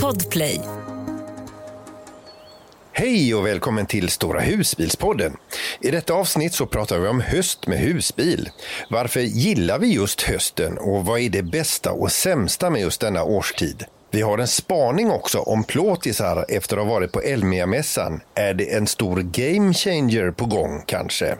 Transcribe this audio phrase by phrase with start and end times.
[0.00, 0.60] Podplay.
[2.92, 5.36] Hej och välkommen till Stora husbilspodden.
[5.80, 8.50] I detta avsnitt så pratar vi om höst med husbil.
[8.90, 13.24] Varför gillar vi just hösten och vad är det bästa och sämsta med just denna
[13.24, 13.84] årstid?
[14.10, 18.20] Vi har en spaning också om plåtisar efter att ha varit på Elmia-mässan.
[18.34, 21.36] Är det en stor game changer på gång kanske?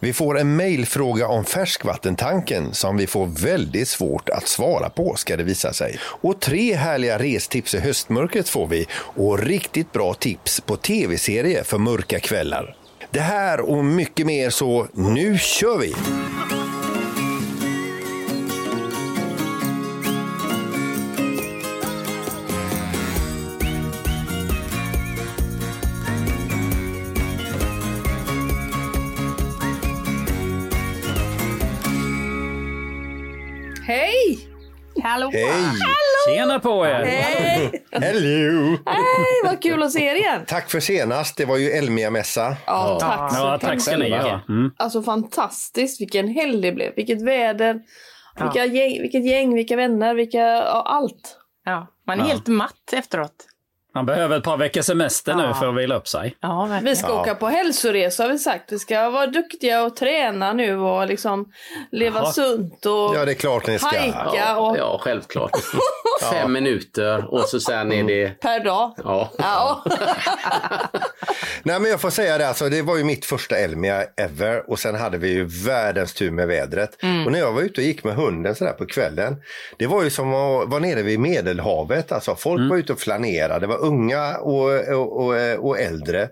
[0.00, 5.36] Vi får en mejlfråga om färskvattentanken som vi får väldigt svårt att svara på ska
[5.36, 5.98] det visa sig.
[6.02, 11.78] Och tre härliga restips i höstmörkret får vi och riktigt bra tips på tv-serie för
[11.78, 12.76] mörka kvällar.
[13.10, 15.94] Det här och mycket mer så nu kör vi!
[35.08, 35.30] Hallå!
[35.32, 35.44] Hej!
[36.28, 37.04] Tjena på er!
[37.04, 37.84] Hej!
[37.92, 38.78] Hello!
[38.86, 40.44] Hej, vad kul att se er igen!
[40.46, 42.56] Tack för senast, det var ju Elmia-mässa.
[42.66, 44.40] Ja, tack så Ja, tack ska ni ha.
[44.48, 44.70] Mm.
[44.76, 46.92] Alltså fantastiskt, vilken helg det blev.
[46.96, 47.80] Vilket väder,
[48.40, 51.36] vilka gäng, vilket gäng, vilka vänner, vilka, ja, allt.
[51.64, 53.46] Ja, man är helt matt efteråt.
[53.94, 55.54] Man behöver ett par veckors semester nu Ja.
[55.54, 56.36] för att vila upp sig.
[56.40, 56.78] Ja.
[56.82, 58.72] Vi ska åka på hälsoresa har vi sagt.
[58.72, 61.52] Vi ska vara duktiga och träna nu och liksom
[61.90, 62.32] leva Jaha.
[62.32, 63.98] sunt och Ja, det är klart ni ska.
[63.98, 65.50] hajka och Ja, självklart.
[66.30, 68.40] Fem minuter och så sen är det...
[68.40, 68.94] per dag.
[69.04, 69.30] Ja.
[69.38, 69.84] Ja.
[71.62, 74.78] Nej men jag får säga det, alltså, det var ju mitt första Elmia ever och
[74.78, 76.90] sen hade vi ju världens tur med vädret.
[77.26, 79.36] Och när jag var ute och gick med hunden sådär på kvällen,
[79.78, 82.12] det var ju som att vara nere vid Medelhavet.
[82.12, 86.22] Alltså, folk var ute och flanerade, det var unga och, och, och, och äldre.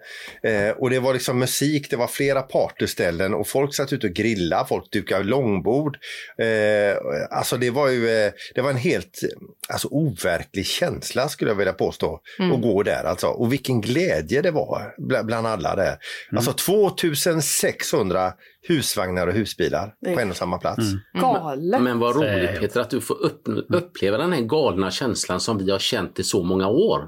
[0.43, 4.13] Eh, och det var liksom musik, det var flera partyställen och folk satt ute och
[4.13, 5.97] grillade, folk dukade långbord.
[6.39, 6.97] Eh,
[7.31, 9.21] alltså det var ju eh, det var en helt
[9.69, 12.21] alltså, overklig känsla skulle jag vilja påstå
[12.55, 13.27] att gå där alltså.
[13.27, 15.97] Och vilken glädje det var bla- bland alla där.
[16.37, 18.33] Alltså 2600
[18.69, 20.83] husvagnar och husbilar på en och samma plats.
[21.21, 21.83] Galet.
[21.83, 23.43] Men vad roligt Peter att du får upp,
[23.75, 27.01] uppleva den här galna känslan som vi har känt i så många år.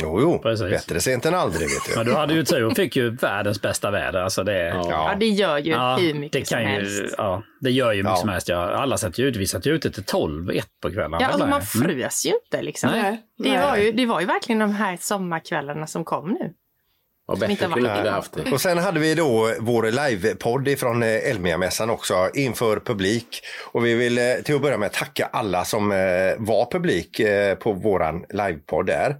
[0.00, 0.70] Jo, jo, Precis.
[0.70, 1.96] bättre sent än aldrig vet du.
[1.96, 4.22] Men du hade ju tur och fick ju världens bästa väder.
[4.22, 4.84] Alltså det, Ja.
[4.90, 7.14] Ja, det gör ju Ja, hur mycket det kan som ju, helst.
[7.18, 8.16] ja, det gör ju mycket Ja.
[8.16, 8.48] som helst.
[8.48, 8.56] Ja.
[8.56, 11.16] Alla sätter ju ut, vi sätter ju ute till 12, 1 på kvällarna.
[11.20, 11.50] Ja, alltså Eller?
[11.50, 11.60] man
[11.90, 12.00] Mm.
[12.00, 12.90] frös ju inte liksom.
[12.90, 13.20] Nej.
[13.38, 13.62] Det, Nej.
[13.62, 16.52] var ju, det var ju verkligen de här sommarkvällarna som kom nu.
[17.32, 18.52] Vad bättre inte kunde inte vi haft det.
[18.52, 23.40] Och sen hade vi då vår livepodd ifrån eh, Elmia-mässan också inför publik.
[23.72, 25.98] Och vi vill eh, till att börja med tacka alla som eh,
[26.38, 27.20] var publik
[27.60, 29.16] på våran livepodd där.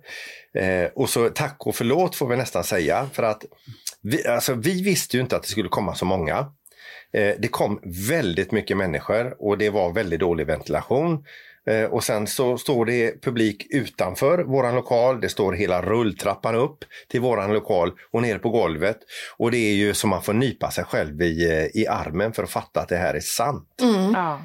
[0.94, 3.44] Och så tack och förlåt får vi nästan säga för att
[4.02, 6.46] vi, alltså, vi visste ju inte att det skulle komma så många.
[7.12, 11.24] Det kom väldigt mycket människor och det var väldigt dålig ventilation.
[11.66, 15.20] Eh, och sen så står det publik utanför våran lokal.
[15.20, 18.98] Det står hela rulltrappan upp till våran lokal och ner på golvet.
[19.36, 22.42] Och det är ju som man får nypa sig själv i, eh, i armen för
[22.42, 23.68] att fatta att det här är sant.
[24.14, 24.40] Ja.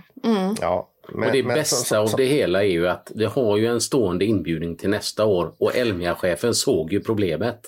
[0.62, 3.58] Ja, men, Och det men bästa så- av det hela är ju att vi har
[3.58, 7.60] ju en stående inbjudning till nästa år och Elmia-chefen såg ju problemet.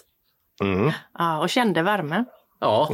[0.63, 2.25] Mm, ja, och kände värmen.
[2.61, 2.89] Ja,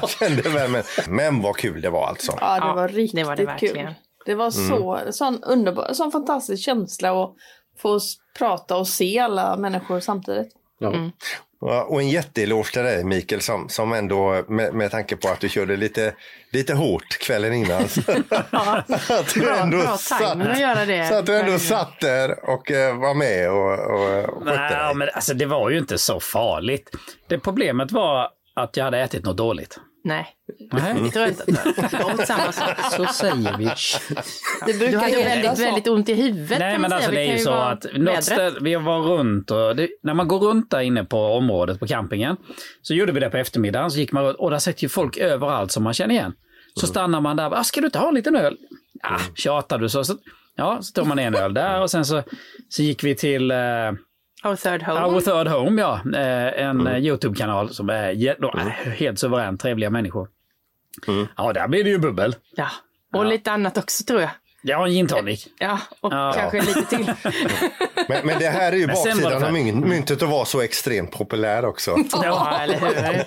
[0.00, 0.82] jag kände värmen.
[1.08, 2.32] Men vad kul det var alltså.
[2.40, 3.94] Ja, det var riktigt det var det kul.
[4.26, 7.34] Det var så, sån underbar, sån fantastisk känsla att
[7.78, 8.00] få
[8.38, 10.48] prata och se alla människor samtidigt.
[10.78, 10.92] ja.
[11.60, 15.40] Ja, Och en jätteeloge till dig Mikael som, som ändå med, med tanke på att
[15.40, 16.14] du körde lite,
[16.52, 17.88] lite hårt kvällen innan.
[17.88, 18.00] så
[19.14, 21.08] att du Bra- ändå bra timing att göra det.
[21.08, 24.94] Så att du ändå satt där och eh, var med och, och, och Nej, dig.
[24.94, 26.90] men alltså det var ju inte så farligt.
[27.28, 29.78] Det problemet var att jag hade ätit något dåligt.
[30.06, 30.26] Nej,
[30.72, 31.02] Nej.
[31.02, 31.44] det tror jag inte.
[31.96, 32.92] Jag åt samma sak.
[32.92, 33.64] Så säger vi.
[34.66, 37.10] Det Du brukar hade ju väldigt, väldigt ont i huvudet Nej kan man men alltså
[37.10, 40.38] det är ju så att något ställe, vi var runt och det, när man går
[40.38, 42.36] runt där inne på området på campingen
[42.82, 45.16] så gjorde vi det på eftermiddagen så gick man runt och där sitter ju folk
[45.16, 46.32] överallt som man känner igen.
[46.80, 48.56] Så stannar man där, ah, ska du inte ha en liten öl?
[49.02, 50.04] Ah, tjatar du så?
[50.04, 50.16] så
[50.56, 52.22] ja, så tog man en öl där och sen så,
[52.68, 53.56] så gick vi till eh,
[54.44, 55.00] Our third home.
[55.00, 56.00] Our Third Home, ja.
[56.14, 60.28] Eh, en eh, YouTube-kanal som är är helt suveränt trevliga människor.
[61.36, 62.36] Ja, där blir det ju bubbel.
[62.56, 62.68] Ja,
[63.14, 64.30] och lite annat också tror jag.
[64.62, 65.48] Ja, en gin tonic.
[65.58, 66.32] Ja, och Ja.
[66.36, 67.06] kanske lite till.
[68.08, 71.64] Men, men det här är ju Men baksidan av myntet att vara så extremt populär
[71.64, 71.96] också.
[72.22, 73.24] Ja, eller hur?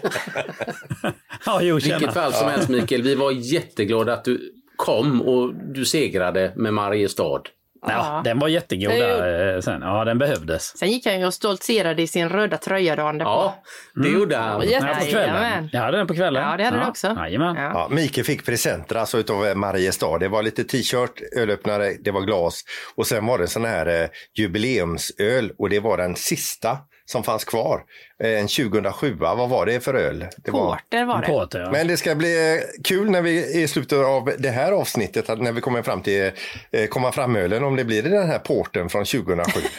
[1.46, 5.54] Ja, jo, I vilket fall som helst Mikael, vi var jätteglada att du kom och
[5.56, 7.42] du segrade med Mariestad.
[7.81, 9.81] Ja, den var jättegod där eh, sen.
[9.81, 10.78] Ja, den behövdes.
[10.78, 13.31] Sen gick han ju och stoltserade i sin röda tröja dagen därpå.
[13.31, 13.64] Ja,
[14.04, 14.62] det gjorde han.
[14.62, 15.70] Jätte- Ja, på kvällen.
[15.72, 16.44] Jag hade den på kvällen.
[16.44, 17.08] Ja, det hade du också.
[17.18, 17.56] Jajamän.
[17.56, 17.72] Ja.
[17.74, 20.18] Ja, Mikael fick presenter alltså utav Mariestad.
[20.20, 22.62] Det var lite t-shirt, ölöppnare, det var glas
[22.96, 26.78] och sen var det sån här eh, jubileumsöl och det var den sista
[27.10, 27.84] som fanns kvar.
[28.24, 30.26] Eh, en 2007, vad var det för öl?
[30.38, 30.76] Det var...
[30.76, 31.28] Porter var det.
[31.28, 31.72] Porter, ja.
[31.72, 35.30] Men det ska bli eh, kul när vi är i slutet av det här avsnittet,
[35.30, 36.32] att när vi kommer fram till
[36.72, 39.60] eh, komma fram-ölen, om det blir den här porten från 2007.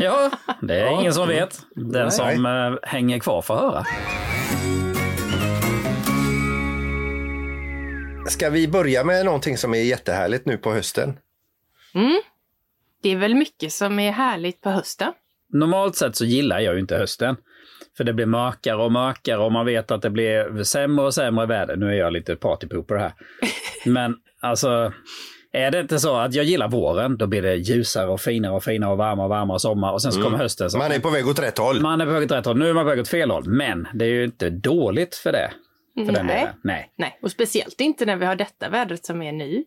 [0.00, 0.30] Ja,
[0.62, 1.58] det är ingen som vet.
[1.74, 3.86] Den som eh, hänger kvar får höra.
[8.28, 11.18] Ska vi börja med någonting som är jättehärligt nu på hösten?
[13.02, 15.12] Det är väl mycket som är härligt på hösten.
[15.52, 17.36] Normalt sett så gillar jag ju inte hösten.
[17.96, 21.46] För det blir mörkare och mörkare och man vet att det blir sämre och sämre
[21.46, 21.76] väder.
[21.76, 23.12] Nu är jag lite partypooper här.
[23.86, 24.92] Men alltså,
[25.52, 28.64] är det inte så att jag gillar våren, då blir det ljusare och finare och
[28.64, 29.92] finare och varmare och varmare sommar.
[29.92, 30.70] Och sen så kommer hösten.
[30.70, 31.80] Så Man är på väg åt rätt håll.
[31.80, 32.58] man är på väg åt rätt håll.
[32.58, 33.44] Nu är man på väg åt fel håll.
[33.46, 35.52] Men det är ju inte dåligt för det.
[36.06, 36.48] För den Nej.
[36.62, 36.92] Nej.
[36.98, 39.64] Nej, och speciellt inte när vi har detta vädret som är nu.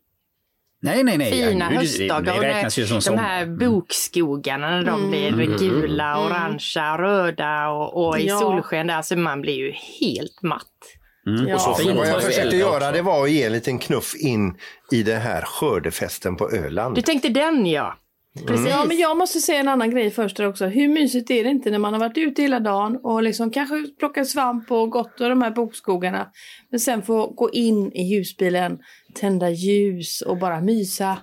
[0.86, 1.32] Nej, nej, nej.
[1.32, 2.42] Fina Ja, höstdagar.
[2.42, 8.28] Det ju som de här bokskogarna när de blir gula, orangea, röda och, och i
[8.28, 8.40] Ja.
[8.40, 9.02] solsken där.
[9.02, 10.62] Så man blir ju helt matt.
[11.48, 11.56] Ja.
[11.56, 14.58] Och så vad jag försökte göra det var att ge en liten knuff in
[14.92, 16.96] i den här skördefesten på Öland.
[16.96, 17.98] Du tänkte den ja.
[18.48, 18.70] Precis.
[18.70, 20.66] Ja, men jag måste säga en annan grej först där också.
[20.66, 23.88] Hur mysigt är det inte när man har varit ute hela dagen och liksom kanske
[24.00, 26.28] plockat svamp och gått och de här bokskogarna.
[26.70, 28.80] Men sen få gå in i husbilen,
[29.14, 31.18] tända ljus och bara mysa.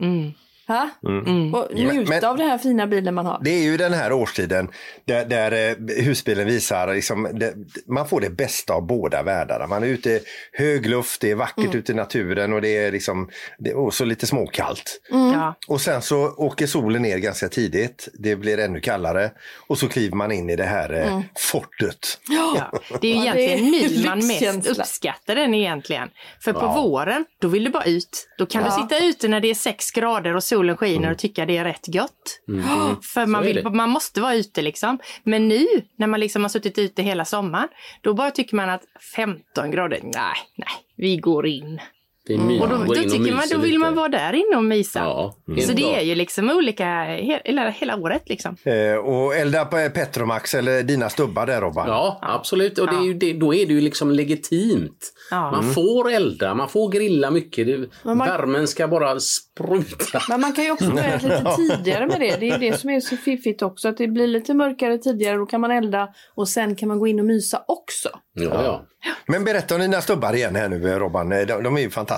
[0.00, 0.32] Mm.
[0.68, 0.90] Ha?
[1.08, 1.54] Mm.
[1.54, 3.40] Och Ja, njuta av den här fina bilen man har.
[3.44, 4.68] Det är ju den här årstiden
[5.04, 7.54] där, där eh, husbilen visar, liksom, det,
[7.86, 9.66] man får det bästa av båda världarna.
[9.66, 10.20] Man är ute i
[10.52, 13.28] hög luft, det är vackert ute i naturen och det är liksom,
[13.58, 15.00] det är också lite småkallt.
[15.10, 15.54] Ja.
[15.68, 19.30] Och sen så åker solen ner ganska tidigt, det blir ännu kallare
[19.68, 22.20] och så kliver man in i det här eh, fortet.
[22.28, 26.08] Ja, det är ju egentligen nu man mest uppskattar den egentligen.
[26.40, 26.82] För på Ja.
[26.82, 28.28] våren, då vill du bara ut.
[28.38, 28.76] Då kan Ja.
[28.76, 31.64] du sitta ute när det är sex grader och solen skiner och tycka det är
[31.64, 32.40] rätt gött.
[33.02, 34.98] För man, Så är vill, man måste vara ute liksom.
[35.22, 35.66] Men nu
[35.96, 37.68] när man liksom har suttit ute hela sommaren,
[38.00, 38.82] då bara tycker man att
[39.16, 41.80] 15 grader, nej, nej, vi går in.
[42.28, 43.78] Det är my- Och då, då, tycker man, då vill lite.
[43.78, 44.98] man vara där inne och mysa.
[44.98, 48.56] Ja, Så helt det är ju liksom olika he, hela, hela året liksom.
[48.64, 51.88] Eh, och elda på Petromax eller dina stubbar där Robban.
[51.88, 52.78] Ja, absolut.
[52.78, 55.12] Och det är ju det, då är det ju liksom legitimt.
[55.30, 55.50] Ja.
[55.50, 57.66] Man får elda, man får grilla mycket.
[57.66, 60.20] Det, man- Värmen ska bara spruta.
[60.28, 62.36] Men man kan ju också börja lite tidigare med det.
[62.40, 63.88] Det är ju det som är så fiffigt också.
[63.88, 65.36] Att det blir lite mörkare tidigare.
[65.36, 68.08] Då kan man elda och sen kan man gå in och mysa också.
[68.32, 68.84] Ja, ja.
[69.26, 72.17] Men berätta om dina stubbar igen här nu Robban, Eh, de, de är ju fantastiska.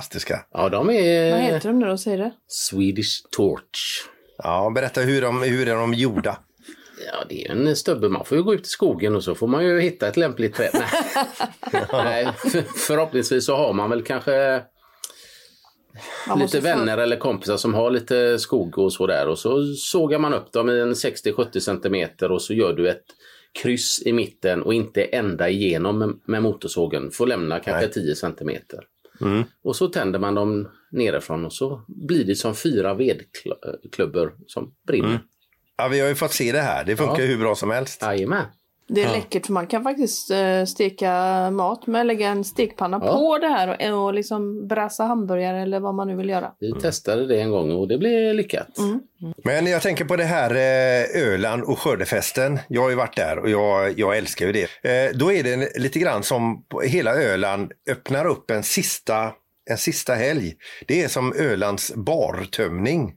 [0.53, 1.97] Ja de Vad är heter de nu då?
[1.97, 2.33] Säg det.
[2.49, 4.09] Swedish Torch.
[4.43, 6.39] Ja, berätta hur, de, hur är de gjorda?
[7.07, 8.09] Ja, det är en stubbe.
[8.09, 10.55] Man får ju gå ut i skogen och så får man ju hitta ett lämpligt
[10.55, 10.71] träd.
[11.73, 14.63] Nej, Nej för, förhoppningsvis så har man väl kanske
[16.37, 19.29] lite vänner eller kompisar som har lite skog och så där.
[19.29, 23.05] Och så sågar man upp dem i en 60-70 centimeter och så gör du ett
[23.63, 27.11] kryss i mitten och inte ända igenom med, med motorsågen.
[27.11, 27.93] Får lämna kanske Nej.
[27.93, 28.81] 10 centimeter.
[29.21, 29.45] Mm.
[29.63, 35.21] Och så tänder man dem nerifrån och så blir det som fyra vedklubbor som brinner.
[35.77, 37.27] Ja, vi har ju fått se det här, det funkar Ja.
[37.27, 38.03] hur bra som helst.
[38.03, 38.47] Jajamän.
[38.95, 41.11] Det är läckert för man kan faktiskt eh, steka
[41.51, 43.13] mat med lägga en stekpanna Ja.
[43.13, 46.53] på det här och, och liksom brassa hamburgare eller vad man nu vill göra.
[46.61, 48.69] Vi testade det en gång och det blev lyckat.
[49.45, 52.59] Men jag tänker på det här eh, Öland och skördefesten.
[52.69, 54.63] Jag har ju varit där och jag, jag älskar ju det.
[54.83, 59.33] Eh, då är det lite grann som på hela Öland öppnar upp en sista,
[59.71, 60.55] en sista helg.
[60.87, 63.13] Det är som Ölands bartömning.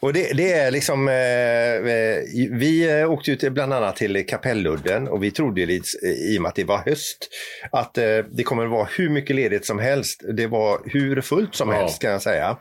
[0.00, 5.08] Och det, det är liksom, eh, eh, vi eh, åkte till, bland annat till Kapelludden
[5.08, 7.28] och vi trodde lite, eh, i och med att det var höst,
[7.72, 10.22] att eh, det kommer att vara hur mycket ledigt som helst.
[10.36, 11.74] Det var hur fullt som Ja.
[11.74, 12.56] helst kan jag säga.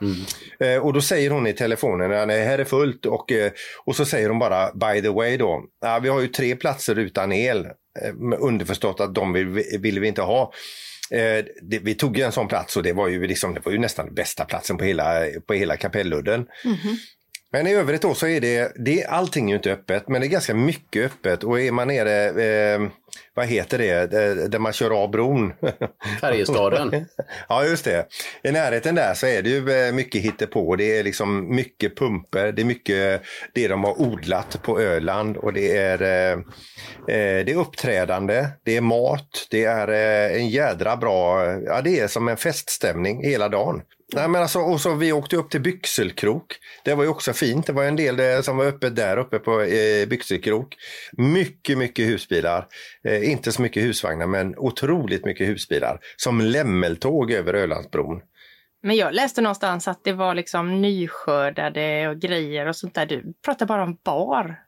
[0.59, 3.31] Eh, och då säger hon i telefonen, nej, här är fullt och,
[3.85, 6.99] och så säger hon bara, by the way då, ja, vi har ju tre platser
[6.99, 7.67] utan el.
[8.39, 10.51] Underförstått att de vill, vill vi inte ha.
[11.13, 13.71] Eh, det, vi tog ju en sån plats och det var ju, liksom, det var
[13.71, 16.47] ju nästan bästa platsen på hela, på hela Kapelludden.
[16.65, 16.97] Mhm.
[17.51, 20.27] Men i övrigt då så är det, det, allting är ju inte öppet, men det
[20.27, 21.43] är ganska mycket öppet.
[21.43, 22.81] Och är man nere, eh,
[23.33, 25.53] vad heter det, eh, där man kör av bron?
[26.21, 27.05] Färjestaden.
[27.49, 28.07] ja, just det.
[28.43, 30.75] I närheten där så är det ju eh, mycket hittepå.
[30.75, 33.21] Det är liksom mycket pumper, det är mycket
[33.53, 36.39] det de har odlat på Öland och det är, eh,
[37.15, 41.99] eh, det är uppträdande, det är mat, det är eh, en jädra bra, ja det
[41.99, 43.81] är som en feststämning hela dagen.
[44.13, 46.57] Nej, men alltså, och så vi åkte upp till Byxelkrok.
[46.83, 47.67] Det var ju också fint.
[47.67, 50.75] Det var en del eh, som var öppet där uppe på eh, Byxelkrok.
[51.17, 52.67] Mycket, mycket husbilar.
[53.03, 55.99] Eh, inte så mycket husvagnar, men otroligt mycket husbilar.
[56.17, 58.21] Som lämmeltåg över Ölandsbron.
[58.83, 63.05] Men jag läste någonstans att det var liksom nyskördade och grejer och sånt där.
[63.05, 64.59] Du pratar bara om bar.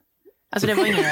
[0.54, 1.06] Alltså det var ingen,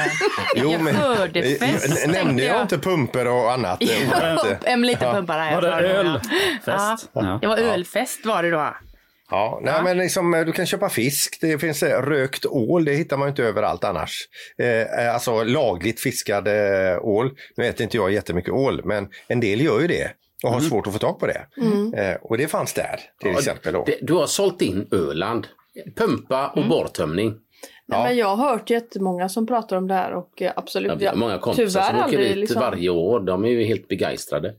[0.56, 1.64] ingen skördefest.
[1.64, 3.78] eh, tänkte Nämnde jag inte pumper och annat?
[4.12, 5.56] Ja, en liten pumpar där.
[5.56, 6.30] Var det jag ölfest?
[6.66, 6.98] Ja.
[7.14, 7.40] Ja.
[7.42, 8.76] Det var ölfest var det då.
[9.34, 11.38] Ja, nej, men liksom, eh, du kan köpa fisk.
[11.42, 14.18] Det finns eh, rökt ål, det hittar man inte överallt annars.
[14.58, 17.32] Eh, alltså lagligt fiskad eh, ål.
[17.58, 20.12] Nu äter inte jag jättemycket ål, men en del gör ju det
[20.44, 21.46] och har svårt att få tag på det.
[21.98, 23.74] Eh, och det fanns där till exempel.
[23.74, 23.84] Då.
[23.86, 25.48] Det- Du har sålt in Öland.
[25.98, 27.34] Pumpa och borrtömning.
[27.92, 31.02] Nej, men jag har hört jättemånga som pratar om det här och eh, absolut.
[31.02, 33.20] Ja, många kompisar tyvärr som åker aldrig dit liksom- varje år.
[33.20, 34.54] De är ju helt begeistrade.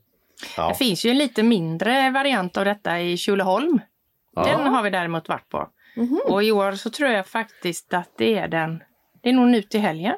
[0.56, 0.68] Ja.
[0.68, 3.80] Det finns ju en lite mindre variant av detta i Tjolöholm.
[4.36, 4.42] Ja.
[4.44, 5.68] Den har vi däremot varit på.
[5.96, 6.20] Mhm.
[6.24, 8.82] Och i år så tror jag faktiskt att det är den.
[9.22, 10.14] Det är nog nu till helgen.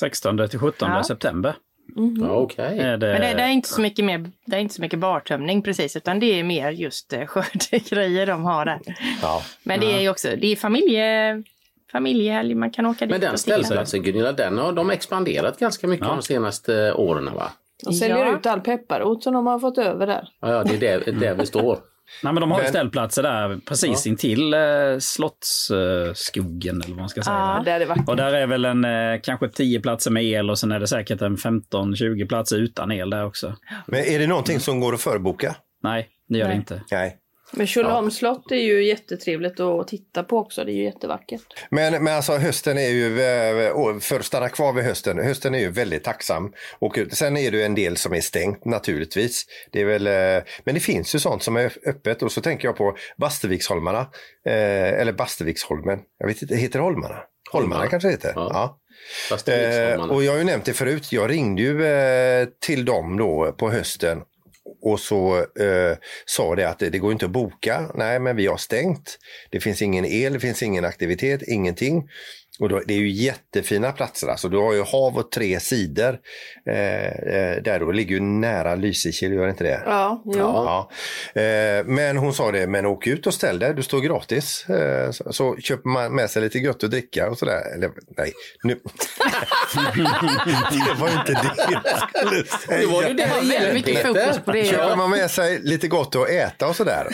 [0.00, 1.02] 16 till 17 Ja.
[1.04, 1.54] september.
[2.20, 2.78] Ja, Okej.
[2.78, 4.98] Är det, Men det, det, är inte så mycket mer, det är inte så mycket
[4.98, 8.80] bartömning precis utan det är mer just eh, skördegrejer de har där.
[9.22, 9.42] Ja.
[9.62, 11.42] Men det är ju också, det är familje,
[11.92, 13.38] familjehelg, man kan åka dit Men den titta.
[13.38, 16.12] ställplatsen Gunilla, den har de expanderat ganska mycket Ja.
[16.14, 17.52] de senaste åren va?
[17.84, 18.38] De säljer Ja.
[18.38, 20.28] ut all pepparrot som de har fått över där.
[20.40, 21.78] Ja, ja det är där, där vi står.
[22.22, 24.60] Nej, men de har ju Men- ställplatser där precis intill eh,
[24.98, 27.36] Slottsskogen eller vad man ska säga.
[27.36, 27.62] Ja.
[27.64, 28.08] Det är det vackert.
[28.08, 30.86] Och där är väl en eh, kanske 10 platser med el och sen är det
[30.86, 33.54] säkert en 15-20 platser utan el där också.
[33.86, 35.56] Men är det någonting som går att förboka?
[35.82, 36.54] Nej, det gör Nej.
[36.54, 36.82] det inte.
[36.90, 37.16] Nej.
[37.52, 40.64] Men Tjolöholms slott är ju jättetrevligt att titta på också.
[40.64, 41.66] Det är ju jättevackert.
[41.70, 45.54] Men, men alltså hösten är ju, eh, och för att stanna kvar vid hösten, hösten
[45.54, 46.52] är ju väldigt tacksam.
[46.78, 49.46] Och sen är det ju en del som är stängt naturligtvis.
[49.70, 52.68] Det är väl, eh, men det finns ju sånt som är öppet och så tänker
[52.68, 54.00] jag på Basteviksholmarna,
[54.46, 57.22] eh, eller Basteviksholmen, jag vet inte, heter det Holmarna?
[57.52, 57.90] Holmarna Holmarna.
[57.90, 58.32] kanske det heter?
[58.34, 58.80] Ja.
[59.30, 59.52] Ja.
[59.52, 63.54] Eh, och jag har ju nämnt det förut, jag ringde ju eh, till dem då
[63.58, 64.22] på hösten
[64.82, 65.96] och så eh,
[66.26, 67.90] sa det att det, det går inte att boka.
[67.94, 69.18] Nej, men vi har stängt.
[69.50, 72.08] Det finns ingen el, det finns ingen aktivitet, ingenting.
[72.60, 74.28] Och då, det är ju jättefina platser.
[74.28, 76.18] Alltså, du har ju hav och tre sidor.
[76.66, 79.82] Eh, eh, där då ligger ju nära Lysekil, gör inte det?
[79.86, 80.38] Ja, jo.
[80.38, 80.90] Ja.
[81.40, 84.68] Eh, men hon sa det, men åk ut och ställ dig, du står gratis.
[84.68, 87.74] Eh, så, så köper man med sig lite gött att dricka och sådär.
[87.74, 88.74] Eller nej, nu.
[90.70, 92.80] det var inte det jag skulle säga.
[92.80, 94.64] Det var ju det Det var väldigt mycket fokus på det.
[94.64, 97.06] Köper man med sig lite gott att äta och sådär.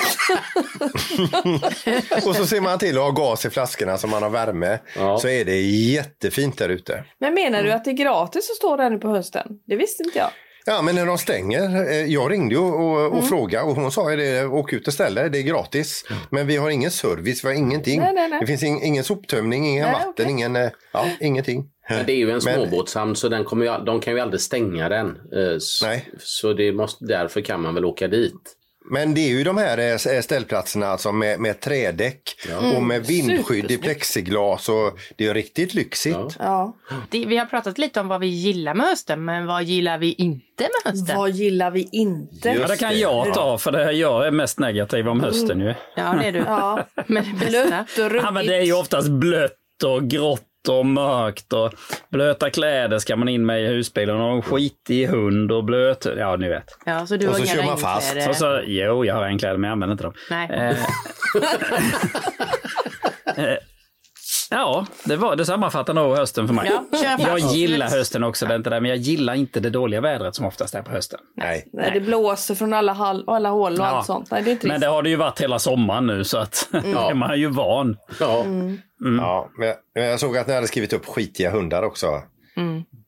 [2.27, 4.79] och så ser man till att ha gas i flaskorna så man har värme.
[4.97, 5.19] Ja.
[5.19, 7.05] Så är det jättefint där ute.
[7.21, 9.47] Men menar du att det är gratis att stå där nu på hösten?
[9.67, 10.31] Det visste inte jag.
[10.69, 11.91] Ja, men när de stänger.
[11.91, 14.93] eh, Jag ringde ju och, och frågade och hon sa ju det, åk ut och
[14.93, 16.05] ställ dig, det är gratis.
[16.31, 18.01] Men vi har ingen service, vi har ingenting.
[18.01, 18.41] Nej, nej, nej.
[18.41, 20.31] Det finns in, ingen soptömning, ingen Nej, vatten, okej.
[20.31, 21.65] ingen, eh, ja, ingenting.
[21.89, 24.41] Men det är ju en Men- småbåtshamn så den kommer ju, de kan ju aldrig
[24.41, 25.07] stänga den.
[25.09, 26.09] Eh, s- Nej.
[26.19, 28.56] Så det måste, därför kan man väl åka dit.
[28.91, 32.23] Men det är ju de här eh, ställplatserna alltså med, med trädäck
[32.77, 34.69] och med vindskydd i plexiglas.
[34.69, 36.17] Och det är riktigt lyxigt.
[36.39, 36.77] Ja.
[36.91, 36.97] Ja.
[37.11, 40.13] Det, vi har pratat lite om vad vi gillar med hösten, men vad gillar vi
[40.13, 41.17] inte med hösten?
[41.17, 42.49] Vad gillar vi inte?
[42.49, 45.75] Just Ja, det kan jag ta för det, jag är mest negativ om hösten ju.
[45.97, 46.39] Ja, det är du.
[46.39, 47.51] Ja, Men det bästa.
[47.51, 49.53] blött och Ja, men det är ju oftast blött
[49.85, 51.73] och grått och mörkt och
[52.11, 56.07] blöta kläder ska man in med i husbilen och en skitig hund och blöt...
[56.19, 56.79] Ja, ni vet.
[56.87, 58.29] Ja, så du Och har så kör man fast.
[58.29, 60.15] Och så, jo, jag har regnkläder men jag använder inte dem.
[60.31, 60.51] Nej.
[60.51, 60.77] Eh,
[64.51, 66.71] ja, det, var, det sammanfattar nog hösten för mig.
[66.93, 67.17] Ja.
[67.19, 70.47] Jag gillar hösten också, det inte det, men jag gillar inte det dåliga vädret som
[70.47, 71.21] oftast är på hösten.
[71.37, 71.69] Nej.
[71.73, 73.85] Nej, det blåser från alla, hall, alla håll och Ja.
[73.87, 74.31] allt sånt.
[74.31, 74.65] Nej, det.
[74.65, 77.47] Men det har det ju varit hela sommaren nu så att det är man ju
[77.49, 77.97] van.
[78.21, 78.41] Ja.
[78.41, 78.79] Mm.
[78.99, 82.23] Ja, men jag, men jag såg att ni hade skrivit upp skitiga hundar också.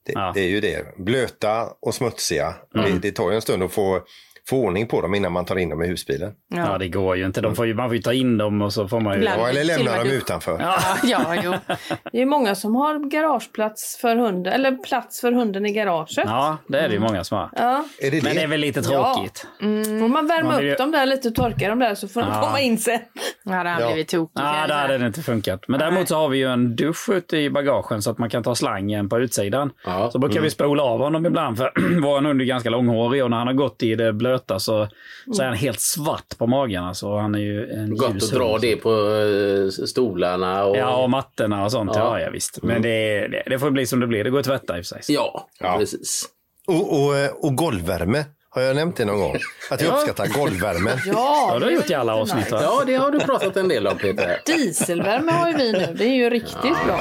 [0.07, 0.33] Det, Ja.
[0.35, 0.97] det är ju det.
[0.99, 2.55] Blöta och smutsiga.
[2.75, 4.01] Det, det tar ju en stund att få,
[4.49, 6.33] få ordning på dem innan man tar in dem i husbilen.
[6.55, 7.41] Ja, det går ju inte.
[7.41, 9.25] De får ju, man får ju ta in dem och så får man ju...
[9.25, 10.57] Ja, eller lämna dem du- utanför.
[10.61, 11.55] Ja, ja, jo.
[12.13, 16.17] Det är många som har garageplats för hunden, eller plats för hunden i garaget.
[16.17, 16.23] Ja.
[16.27, 17.51] Ja, det är det ju många som har.
[17.57, 18.47] Är det Men det är det?
[18.47, 19.15] väl lite Ja.
[19.15, 19.47] tråkigt.
[20.01, 22.21] Får man värma Man ju- upp dem där lite och torka dem där så får
[22.21, 22.41] de Ja.
[22.41, 22.99] komma in sen.
[23.45, 23.87] Ja, det har Ja.
[23.87, 24.33] blivit tokigt.
[24.35, 25.61] Ja, där hade det inte funkat.
[25.69, 28.43] Men däremot så har vi ju en dusch ute i bagagen så att man kan
[28.43, 29.71] ta slangen på utsidan.
[29.87, 30.11] Ja.
[30.11, 33.37] Så brukar vi spola av honom ibland för vår hund är ganska långhårig och när
[33.37, 34.89] han har gått i det blöta så,
[35.33, 36.85] så är han helt svart på magen.
[36.85, 38.61] Alltså, han är ju en Gott ljus att dra hund.
[38.63, 40.65] det på eh, stolarna.
[40.65, 40.77] Och...
[40.77, 41.91] Ja, och mattorna och sånt.
[41.95, 42.25] Ja, Ja.
[42.25, 42.63] ja visst.
[42.63, 44.25] Men det, det, det får bli som det blir.
[44.25, 45.15] Det går att tvätta i och för sig.
[45.15, 45.77] ja, Ja.
[45.79, 46.25] precis.
[46.67, 49.37] Och, och, och golvvärme Har jag nämnt det någon gång?
[49.71, 50.99] Att jag uppskattar golvvärmen.
[51.07, 51.13] Ja,
[51.53, 52.51] Ja, det har du gjort i alla avsnitt.
[52.53, 52.61] va?
[52.63, 54.41] Ja, det har du pratat en del om Peter.
[54.47, 55.95] Dieselvärme har ju vi nu.
[55.99, 57.01] Det är ju riktigt bra.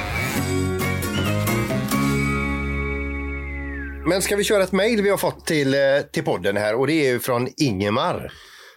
[4.11, 5.79] Men ska vi köra ett mejl vi har fått till, eh,
[6.11, 8.33] till podden här och det är ju från Ingemar.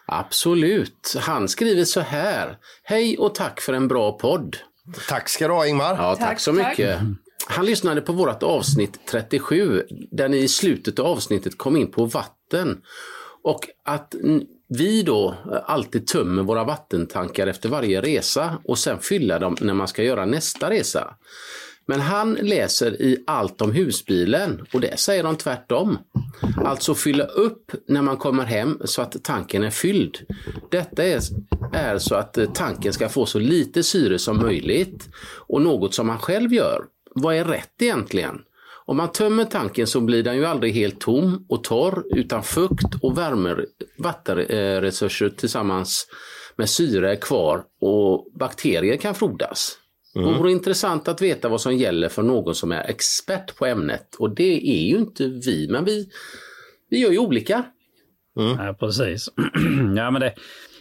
[0.06, 1.16] Absolut.
[1.20, 2.58] Han skriver så här.
[2.82, 4.56] Hej och tack för en bra podd.
[5.08, 5.96] Tack ska du ha Ingmar.
[5.98, 6.68] Ja, tack, Tack, så tack.
[6.68, 6.98] mycket.
[7.46, 12.04] Han lyssnade på vårt avsnitt 37 där ni i slutet av avsnittet kom in på
[12.04, 12.82] vatten.
[13.42, 14.14] Och att
[14.68, 15.34] vi då
[15.66, 20.24] alltid tömmer våra vattentankar efter varje resa och sen fyller dem när man ska göra
[20.24, 21.14] nästa resa.
[21.86, 25.98] Men han läser i Allt om husbilen och det säger de tvärtom.
[26.64, 30.18] Alltså fylla upp när man kommer hem så att tanken är fylld.
[30.70, 31.20] Detta är,
[31.72, 35.08] är så att eh, tanken ska få så lite syre som möjligt
[35.48, 36.84] och något som man själv gör.
[37.14, 38.38] Vad är rätt egentligen?
[38.86, 42.94] Om man tömmer tanken så blir den ju aldrig helt tom och torr utan fukt
[43.02, 43.56] och värme,
[43.98, 46.06] vattenresurser tillsammans
[46.56, 49.78] med syre är kvar och bakterier kan frodas.
[50.14, 54.14] Det vore intressant att veta vad som gäller för någon som är expert på ämnet
[54.18, 56.08] och det är ju inte vi, men vi,
[56.90, 57.64] vi gör ju olika.
[58.58, 59.28] Ja, precis.
[59.96, 60.34] ja, men det,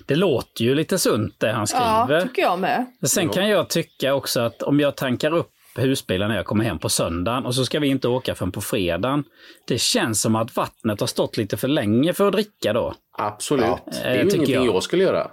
[0.06, 2.22] det låter ju lite sunt det han Ja, skriver.
[2.22, 2.86] tycker jag med.
[3.06, 6.80] Sen kan jag tycka också att om jag tankar upp husbilen när jag kommer hem
[6.80, 9.24] på söndagen och så ska vi inte åka förrän på fredagen.
[9.68, 12.94] Det känns som att vattnet har stått lite för länge för att dricka då.
[13.18, 13.66] Absolut.
[13.86, 14.76] det är eh, ju tycker ingenting jag.
[14.76, 14.84] jag.
[14.84, 15.32] skulle göra.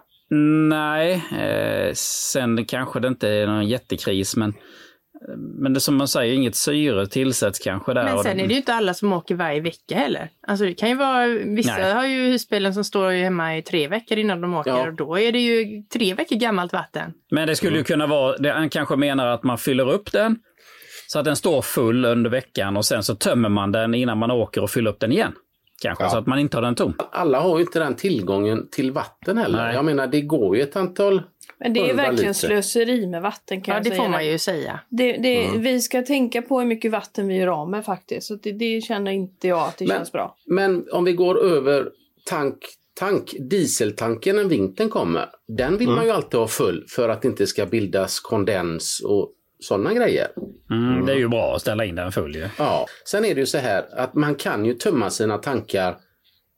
[0.69, 4.55] Nej, eh, sen kanske det inte är någon jättekris men
[5.59, 8.05] men det som man säger, inget syre tillsätts kanske där.
[8.05, 10.29] Men sen det- är det ju inte alla som åker varje vecka heller.
[10.47, 11.93] Alltså det kan ju vara, vissa Nej.
[11.93, 14.87] har ju husbilen som står hemma i tre veckor innan de åker Ja.
[14.89, 17.13] och då är det ju tre veckor gammalt vatten.
[17.31, 20.37] Men det skulle ju kunna vara, det, han kanske menar att man fyller upp den
[21.07, 24.31] så att den står full under veckan och sen så tömmer man den innan man
[24.31, 25.33] åker och fyller upp den igen.
[25.83, 26.95] Kanske så att man inte har den tom.
[27.13, 29.59] Alla har ju inte den tillgången till vatten heller.
[29.65, 29.75] Nej.
[29.75, 31.23] Jag menar, det går ju ett antal
[31.59, 32.33] Men det är verkligen liter.
[32.33, 34.03] slöseri med vatten kan Ja, jag det säga.
[34.03, 34.81] får man ju säga.
[34.89, 35.63] Det, det, Mm.
[35.63, 38.27] Vi ska tänka på hur mycket vatten vi gör av med faktiskt.
[38.27, 40.37] Så det, det känner inte jag att det Men- känns bra.
[40.47, 41.89] Men om vi går över
[42.31, 42.57] tank,
[43.01, 45.27] tank, dieseltanken när vintern kommer.
[45.49, 49.33] Den vill man ju alltid ha full för att det inte ska bildas kondens och
[49.61, 50.29] sådana grejer.
[50.71, 52.49] Mm, Det är ju bra att ställa in den full ju.
[52.59, 52.87] Ja.
[53.05, 55.97] Sen är det ju så här att man kan ju tömma sina tankar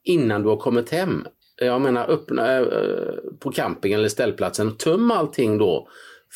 [0.04, 1.26] innan du har kommit hem.
[1.60, 2.64] Jag menar öppna eh,
[3.40, 5.88] på campingen eller ställplatsen och töm allting då.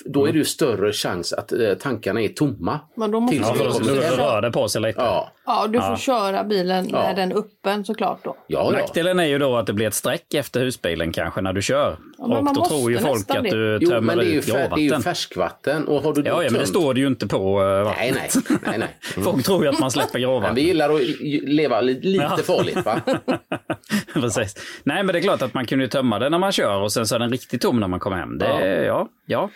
[0.04, 2.80] Då är det ju större chans att eh, tankarna är tomma.
[2.96, 5.00] Men då måste Ja, för då, rör det på sig lite.
[5.00, 5.96] Ja, Ja, du får Ja.
[5.96, 6.98] köra bilen Ja.
[7.02, 8.36] när den är öppen såklart då.
[8.46, 8.78] ja, ja.
[8.80, 11.96] Nackdelen är ju då att det blir ett streck efter husbilen kanske när du kör.
[12.18, 13.50] Ja, men och man då måste tror ju folk att det.
[13.50, 15.02] du Jo, tömmer men det är, ju ut fär, det är ju gråvatten.
[15.02, 15.88] färskvatten.
[15.88, 18.34] Och har du Ja, ja, men det står det ju inte på uh, Nej, vattnet.
[18.50, 18.58] nej.
[18.66, 18.88] nej, nej.
[19.24, 20.54] Folk tror ju att man släpper Men gråvatten.
[20.54, 21.00] vi gillar att
[21.48, 22.36] leva li- lite Ja.
[22.36, 23.00] farligt va?
[24.14, 24.54] Precis.
[24.84, 26.92] Nej, men det är klart att man kunde ju tömma den när man kör och
[26.92, 28.38] sen så är den riktigt tom när man kommer hem.
[28.38, 28.64] Det, ja.
[28.66, 29.50] ja, ja.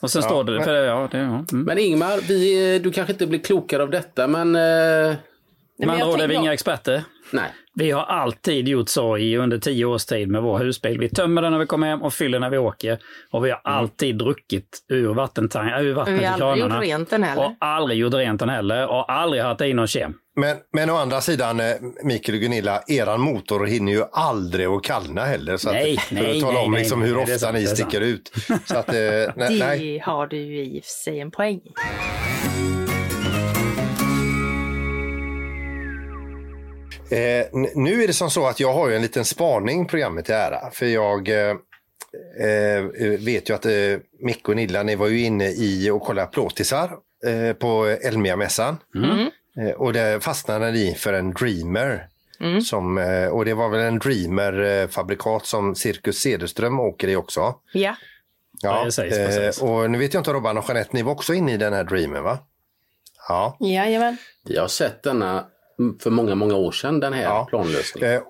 [0.00, 1.24] Och sen står det, men- för, ja, det, ja.
[1.52, 1.62] Mm.
[1.64, 4.60] Men Ingmar, vi, du kanske inte blir klokare av detta men eh,
[5.78, 7.02] men Men jag då är vi inga experter.
[7.32, 7.50] nej.
[7.74, 10.98] Vi har alltid gjort så i under tio års tid med vår husbil.
[10.98, 12.98] Vi tömmer den när vi kommer hem och fyller när vi åker.
[13.30, 16.74] Och vi har alltid druckit ur, vattentang- ur vattnet vi i har aldrig kranarna.
[16.74, 17.44] gjort rent den heller.
[17.46, 18.86] Och aldrig gjort rent den heller.
[18.88, 20.14] Och aldrig haft i någon kem.
[20.40, 24.82] Men, men å andra sidan, eh, Mikael och Gunilla, eran motor hinner ju aldrig att
[24.82, 25.56] kallna heller.
[25.56, 27.54] Så Nej, att, för nej, att tala nej, om liksom nej, hur det ofta sant,
[27.54, 28.32] ni det sticker ut.
[28.64, 29.98] Så att, eh, Det nej, nej.
[29.98, 31.60] har du ju i och för sig en poäng.
[37.10, 40.34] Eh, nu är det som så att jag har ju en liten spaning programmet till
[40.34, 40.70] ära.
[40.72, 41.56] För jag eh,
[42.40, 42.84] eh,
[43.18, 43.72] vet ju att eh,
[44.20, 46.90] Micke och Nilla, ni var ju inne i och kollade plåtisar
[47.26, 48.76] eh, på Elmia-mässan.
[48.96, 49.26] Eh,
[49.76, 52.06] och det fastnade ni för en Dreamer.
[52.64, 57.54] Som, eh, och det var väl en Dreamer-fabrikat som Cirkus Cederström åker i också.
[57.72, 57.96] Ja.
[58.62, 59.62] Ja, precis, precis.
[59.62, 61.72] eh, och nu vet jag inte Robban och Jeanette, ni var också inne i den
[61.72, 62.38] här Dreamer va?
[63.28, 63.56] Ja.
[63.60, 64.16] Jajamän.
[64.44, 65.46] Vi har sett denna
[65.78, 67.46] mm, för många, många år sedan, den här Ja.
[67.50, 68.12] planlösningen.
[68.14, 68.20] Eh,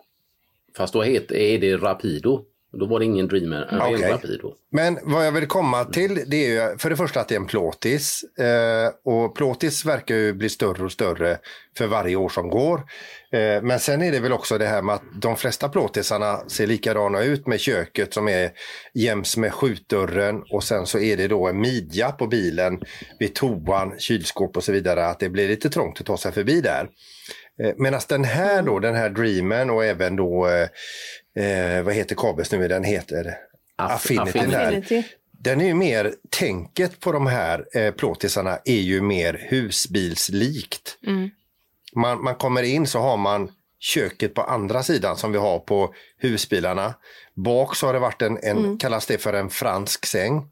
[0.76, 2.44] Fast då heter, är det Rapido.
[2.72, 4.02] Då var det ingen Dreamer, en Okej.
[4.02, 4.54] ren Rapido.
[4.72, 7.40] Men vad jag vill komma till det är ju för det första att det är
[7.40, 8.24] en plåtis.
[8.38, 11.38] Eh, och plåtis verkar ju bli större och större
[11.78, 12.78] för varje år som går.
[13.32, 16.66] Eh, men sen är det väl också det här med att de flesta plåtisarna ser
[16.66, 18.50] likadana ut med köket som är
[18.94, 22.80] jäms med skjutdörren och sen så är det då en midja på bilen
[23.18, 25.06] vid toan, kylskåp och så vidare.
[25.06, 26.88] Att det blir lite trångt att ta sig förbi där.
[27.62, 30.48] Eh, Medan den här då, den här Dreamen och även då,
[31.36, 32.68] eh, vad heter kabels nu?
[32.68, 33.36] Den heter
[33.76, 34.38] Affinity.
[34.38, 34.94] Affinity.
[34.94, 35.04] Där.
[35.32, 40.98] Den är ju mer, tänket på de här eh, plåtisarna är ju mer husbilslikt.
[41.94, 45.94] Man, man kommer in så har man köket på andra sidan som vi har på
[46.18, 46.94] husbilarna.
[47.34, 50.50] Bak så har det varit en, en kallas det för en fransk säng.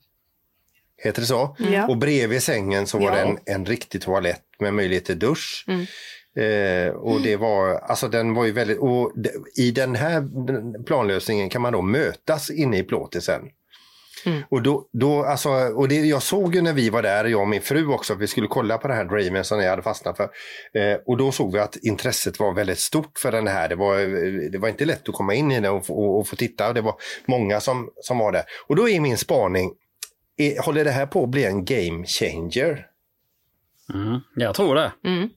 [1.02, 1.56] Heter det så?
[1.58, 1.86] Ja.
[1.88, 3.14] Och bredvid sängen så var Ja.
[3.14, 5.66] det en, en riktig toalett med möjlighet till dusch.
[6.36, 9.12] Eh, och det var, alltså den var ju väldigt, och
[9.56, 10.28] i den här
[10.84, 13.42] planlösningen kan man då mötas inne i plåtisen.
[14.48, 17.48] Och, då, då, alltså, och det, jag såg ju när vi var där, jag och
[17.48, 20.16] min fru också, att vi skulle kolla på den här Dreamen som jag hade fastnat
[20.16, 20.28] för.
[20.74, 23.68] Eh, och då såg vi att intresset var väldigt stort för den här.
[23.68, 23.98] Det var,
[24.50, 26.72] det var inte lätt att komma in i den och, få- och, och få titta.
[26.72, 26.94] Det var
[27.26, 28.42] många som, som var där.
[28.66, 29.72] Och då är min spaning,
[30.36, 32.86] är, håller det här på att bli en game changer?
[33.94, 34.92] Mm, jag tror det.
[35.04, 35.28] Mm.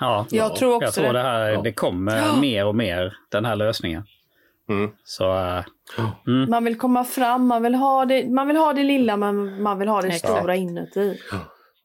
[0.00, 1.22] Ja, Jag tror också jag tror det.
[1.22, 4.02] här, det kommer mer och mer, den här lösningen.
[4.68, 4.90] Mm.
[5.04, 5.64] Så eh,
[6.48, 9.78] Man vill komma fram, man vill ha det, man vill ha det lilla men man
[9.78, 10.36] vill ha det Exakt.
[10.38, 11.18] stora inuti.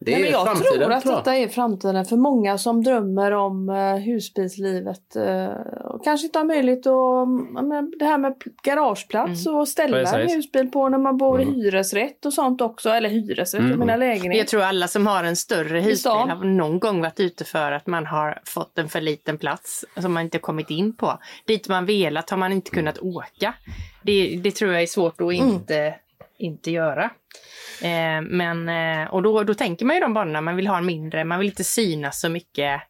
[0.05, 3.69] Det Nej, jag framtiden, tror att tror detta är framtiden för många som drömmer om
[3.69, 5.15] uh, husbilslivet.
[5.15, 5.47] eh,
[5.85, 10.89] och kanske inte har möjlighet att, det här med garageplats och ställa en husbil på
[10.89, 12.89] när man bor i hyresrätt och sånt också.
[12.89, 14.37] Eller hyresrätt, jag menar lägenhet.
[14.37, 17.87] Jag tror alla som har en större husbil har någon gång varit ute för att
[17.87, 21.19] man har fått en för liten plats som man inte kommit in på.
[21.45, 23.53] Dit man velat har man inte kunnat åka.
[24.03, 25.95] Det, det tror jag är svårt att inte,
[26.41, 27.03] inte göra.
[27.81, 30.85] Eh, men, eh, och då, då tänker man ju de banorna, man vill ha en
[30.85, 32.81] mindre, man vill inte synas så mycket.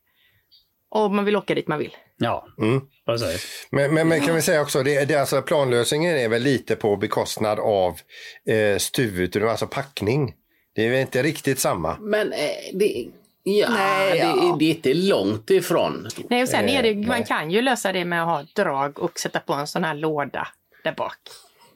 [0.90, 1.96] Och man vill åka dit man vill.
[2.18, 2.82] ja, Mm.
[3.06, 3.68] precis.
[3.72, 6.98] Men, men, men kan vi säga också, det, det, alltså planlösningen är väl lite på
[6.98, 8.00] bekostnad av
[8.48, 10.34] eh, stuvutrymme, alltså packning.
[10.76, 11.98] Det är väl inte riktigt samma.
[12.00, 12.40] Men eh,
[12.74, 13.06] det,
[13.44, 14.36] ja, Nej, ja.
[14.36, 16.08] Det, det är inte långt ifrån.
[16.30, 17.26] Nej, och sen är det, Eh, man nej.
[17.28, 19.94] kan ju lösa det med att ha ett drag och sätta på en sån här
[19.94, 20.48] låda
[20.84, 21.18] där bak.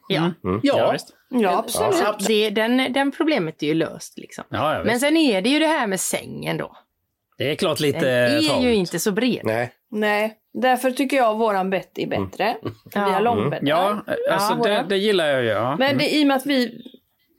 [0.08, 1.15] Ja, Ja, Ja, visst.
[1.30, 1.96] Ja, absolut.
[1.96, 4.44] så det, den, den problemet är ju löst liksom.
[4.50, 6.78] Ja, ja, Men sen är det ju det här med sängen då.
[7.38, 8.64] Det är klart Den lite är trångt.
[8.64, 9.42] ju inte så bred.
[9.44, 9.72] Nej.
[9.92, 12.58] Nej, därför tycker jag våran bett är bättre.
[12.94, 13.20] Vi har Ja.
[13.20, 13.68] långbäddar.
[13.68, 15.50] Ja, alltså Ja, det, det gillar jag ju.
[15.50, 15.76] Ja.
[15.80, 16.82] Men det, i och med att vi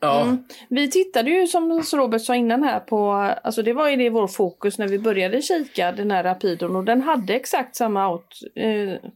[0.01, 0.23] Ja.
[0.23, 0.45] Mm.
[0.69, 3.11] Vi tittade ju som Robert sa innan här på,
[3.45, 6.85] alltså det var ju det vår fokus när vi började kika den här Rapidon och
[6.85, 9.11] den hade exakt samma out, eh,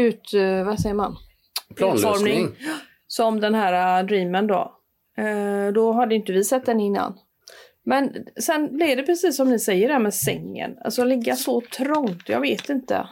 [0.00, 1.16] ut, eh, vad säger man?
[1.76, 2.10] Planlösning.
[2.12, 2.48] Utformning
[3.08, 4.74] som den här äh, Dreamen då.
[5.16, 7.18] Eh, då hade inte vi sett den innan.
[7.84, 10.78] Men sen blev det precis som ni säger där med sängen.
[10.84, 13.08] Alltså ligga så trångt, jag vet inte.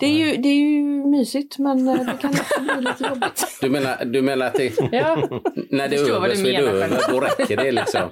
[0.00, 3.44] Det är ju, det är ju mysigt men eh, det kan också bli lite jobbigt.
[3.60, 5.28] Du menar, du menar att det, Ja.
[5.70, 8.10] när det är över du så är det över, då räcker det liksom.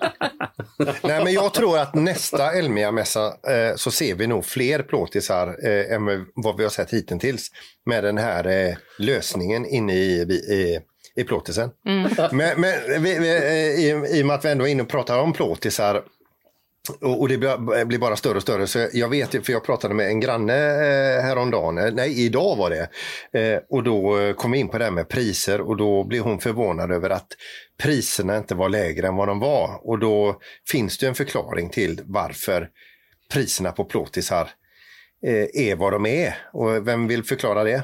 [1.02, 5.94] Nej, men jag tror att nästa Elmia-mässa eh, så ser vi nog fler plåtisar eh,
[5.94, 7.50] än vad vi har sett hittills
[7.86, 10.80] med den här eh, lösningen inne i, i,
[11.20, 11.70] i plåtisen.
[12.32, 14.88] Men, men vi, vi, eh, i, i och med att vi ändå är inne och
[14.88, 16.02] pratar om plåtisar
[16.90, 18.66] och, och det blir, eh, blir bara större och större.
[18.66, 22.70] Så jag vet, för jag pratade med en granne eh, häromdagen, eh, nej idag var
[22.70, 22.88] det.
[23.40, 26.38] Eh, och då kom vi in på det här med priser och då blev hon
[26.38, 27.28] förvånad över att
[27.78, 29.80] priserna inte var lägre än vad de var.
[29.82, 32.68] Och då finns det en förklaring till varför
[33.32, 34.50] priserna på plåtisar
[35.26, 36.36] eh, är vad de är.
[36.52, 37.82] Och vem vill förklara det?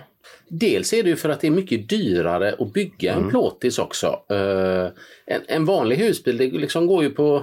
[0.55, 4.07] Dels är det ju för att det är mycket dyrare att bygga en plåtis också.
[4.31, 4.87] Eh,
[5.27, 7.43] en, en vanlig husbil det liksom går ju på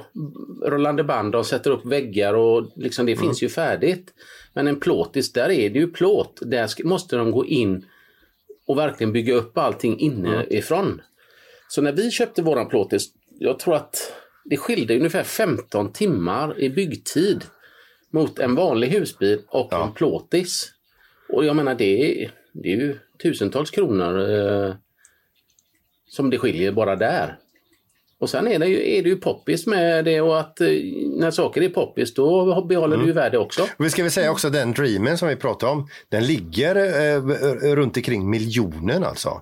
[0.65, 4.13] rullande band och sätter upp väggar och liksom det finns ju färdigt.
[4.53, 6.39] Men en plåtis, där är det ju plåt.
[6.41, 7.85] Där måste de gå in
[8.67, 11.01] och verkligen bygga upp allting inifrån.
[11.67, 14.13] Så när vi köpte våran plåtis, jag tror att
[14.45, 17.43] det skilde ungefär 15 timmar i byggtid
[18.11, 20.71] mot en vanlig husbil och en plåtis.
[21.29, 24.73] Och jag menar det är, det är ju tusentals kronor eh,
[26.07, 27.37] som det skiljer bara där.
[28.19, 30.67] Och sen är det ju, är det ju poppis med det och att eh,
[31.17, 33.63] när saker är poppis då behåller det ju värde också.
[33.63, 37.21] Och vi ska väl säga också den Dreamen som vi pratade om, den ligger eh,
[37.75, 39.41] runt omkring miljonen alltså.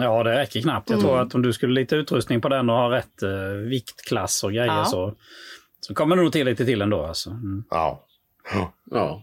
[0.00, 0.90] Ja, det räcker knappt.
[0.90, 3.30] Jag tror att om du skulle lite utrustning på den och ha rätt eh,
[3.68, 4.84] viktklass och grejer Ja.
[4.84, 5.14] så,
[5.80, 7.02] så kommer det nog till lite till ändå.
[7.02, 7.30] Alltså.
[7.30, 7.64] Mm.
[8.52, 8.72] Ja.
[8.90, 9.22] Ja.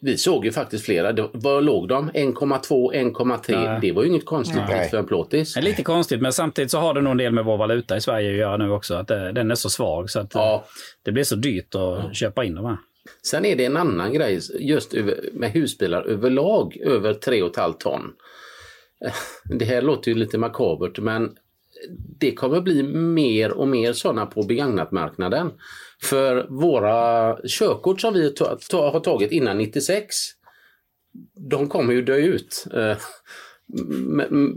[0.00, 1.12] Vi såg ju faktiskt flera.
[1.12, 2.10] Det- Var låg de?
[2.10, 3.64] 1,2, 1,3.
[3.64, 3.78] Nej.
[3.82, 4.88] Det var ju inget konstigt Nej.
[4.90, 5.54] för en plåtis.
[5.54, 7.96] Det är lite konstigt, men samtidigt så har det nog en del med vår valuta
[7.96, 8.94] i Sverige att göra nu också.
[8.94, 10.64] Att det, den är så svag så att eh, Ja.
[11.02, 12.76] det blir så dyrt att köpa in de här.
[13.26, 14.94] Sen är det en annan grej just
[15.32, 18.12] med husbilar överlag över 3,5 ton.
[19.06, 19.12] Eh,
[19.44, 21.30] Det här låter ju lite makabert men
[22.18, 25.50] det kommer bli mer och mer sådana på begagnatmarknaden.
[26.02, 30.16] För våra körkort som vi ta, ta, har tagit innan 96
[31.34, 32.96] de kommer ju dö ut eh,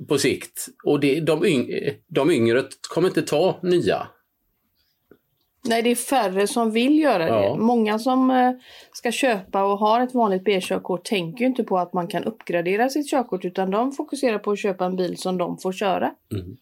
[0.07, 0.65] på sikt.
[0.83, 1.69] Och det, de, yng,
[2.07, 4.07] de yngre kommer inte ta nya.
[5.67, 7.53] Nej, det är färre som vill göra Ja.
[7.53, 7.61] det.
[7.61, 8.51] Många som eh,
[8.93, 13.09] ska köpa och har ett vanligt B-körkort tänker inte på att man kan uppgradera sitt
[13.09, 16.11] körkort utan de fokuserar på att köpa en bil som de får köra.
[16.31, 16.57] Mm.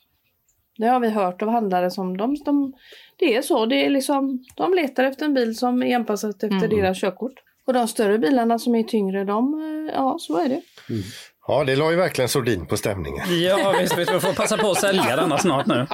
[0.78, 2.74] Det har vi hört av handlare som de, de
[3.20, 6.48] det är så, det är liksom, de letar efter en bil som är anpassad efter
[6.48, 6.70] Mm.
[6.70, 7.34] deras körkort.
[7.68, 9.54] Och de större bilarna som är tyngre, de,
[9.90, 10.62] eh, ja så är det.
[11.48, 13.42] Ja, det la ju verkligen sordin på stämningen.
[13.44, 15.88] Ja, visst, vi får passa på att sälja denna snart nu.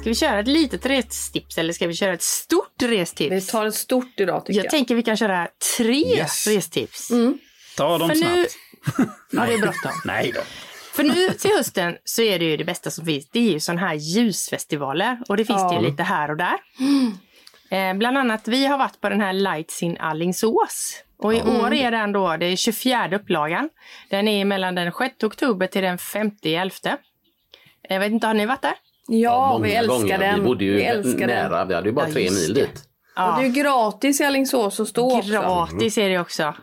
[0.00, 3.32] Ska vi köra ett litet restips eller ska vi köra ett stort restips?
[3.32, 4.70] Vi tar ett stort idag tycker jag jag.
[4.70, 6.46] tänker vi kan köra tre Yes.
[6.46, 7.08] restips.
[7.76, 8.20] Ta dem För nu...
[8.20, 8.34] snabbt.
[8.71, 8.71] Ja,
[9.30, 9.92] det är bråttom.
[10.04, 10.40] Nej då.
[10.94, 13.28] För nu till hösten så är det ju det bästa som finns.
[13.30, 15.18] Det är ju sådana här ljusfestivaler.
[15.28, 16.54] Och det finns det ju lite här och där.
[17.70, 21.02] Eh, bland annat, vi har varit på den här Lights in Allingsås.
[21.18, 23.68] Och i år är den då, det är 24 upplagan.
[24.10, 26.72] Den är mellan den 6 oktober till den 5 11.
[27.88, 28.74] Jag vet inte, har ni varit där?
[29.08, 30.18] Ja, många vi älskar gånger.
[30.18, 30.40] den.
[30.40, 31.58] Vi bodde ju vi älskar nära.
[31.58, 31.68] den.
[31.68, 32.60] Vi hade ju bara Ja, tre mil det.
[32.60, 32.82] dit.
[33.16, 35.30] Och det är ju gratis i Alingsås att stå också.
[35.30, 36.54] Gratis är det också.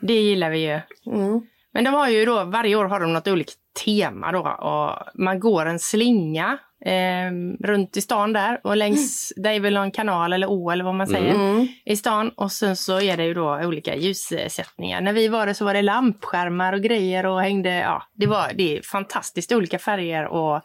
[0.00, 0.80] Det gillar vi ju.
[1.12, 1.40] Mm.
[1.76, 3.52] Men de har ju då, varje år har de något olika
[3.84, 4.40] tema då.
[4.40, 7.30] Och man går en slinga eh,
[7.66, 10.94] runt i stan där och längs, det är väl någon kanal eller å eller vad
[10.94, 11.68] man säger, Mm.
[11.84, 12.28] i stan.
[12.36, 15.00] Och sen så är det ju då olika ljussättningar.
[15.00, 18.52] När vi var där så var det lampskärmar och grejer och hängde, ja, det var,
[18.54, 20.62] det är fantastiskt olika färger och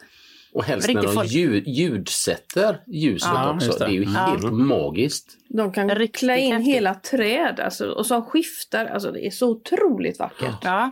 [0.53, 1.31] Och helst Riktigt när de folk.
[1.31, 3.71] ljud, ljudsätter ljuset Ja, också.
[3.71, 3.85] Det.
[3.85, 3.91] det.
[3.91, 5.37] är ju helt magiskt.
[5.49, 6.75] De kan Riktigt klä in häftigt.
[6.75, 8.85] hela träd alltså, och som skiftar.
[8.85, 10.55] Alltså det är så otroligt vackert.
[10.63, 10.91] ja.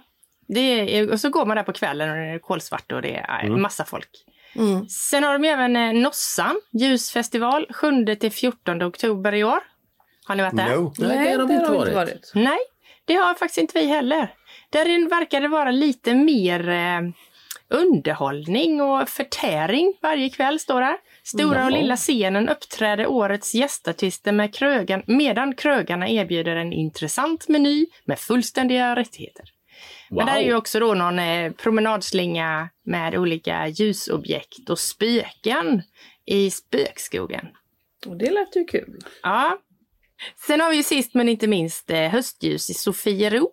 [0.54, 3.16] Det är, och så går man där på kvällen och det är kolsvart och det
[3.16, 3.62] är Mm.
[3.62, 4.10] massa folk.
[4.56, 4.90] Mm.
[4.90, 9.60] Sen har de även eh, Nossan ljusfestival 7 till 14 oktober i år.
[10.26, 10.76] Har ni varit där?
[10.76, 10.94] No.
[10.98, 12.32] Nej, det har de inte varit.
[12.36, 12.60] Nej,
[13.06, 14.34] det har faktiskt inte vi heller.
[14.70, 17.02] Där verkar det vara lite mer eh,
[17.70, 20.98] underhållning och förtäring varje kväll står där.
[21.24, 27.86] Stora och lilla scenen uppträder årets gästartister med krögan, medan krögarna erbjuder en intressant meny
[28.06, 29.46] med fullständiga rättigheter.
[30.10, 35.82] Men där är ju också då någon eh, promenadslinga med olika ljusobjekt och spöken
[36.26, 37.46] i spökskogen.
[38.06, 39.00] Och det lät ju kul.
[39.24, 39.60] Ja.
[40.48, 43.52] Sen har vi ju sist men inte minst eh, höstljus i Sofiero.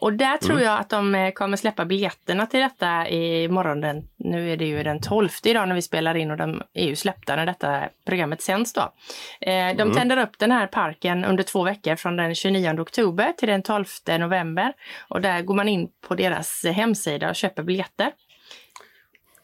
[0.00, 3.80] Och där tror jag att de eh, kommer släppa biljetterna till detta i morgon.
[3.80, 6.86] Den, nu är det ju den 12 idag när vi spelar in och de är
[6.86, 8.92] ju släppta när detta programmet sänds då.
[9.40, 13.48] Eh, de tänder upp den här parken under två veckor från den 29 oktober till
[13.48, 13.84] den 12
[14.18, 14.72] november.
[15.08, 18.12] Och där går man in på deras hemsida och köper biljetter.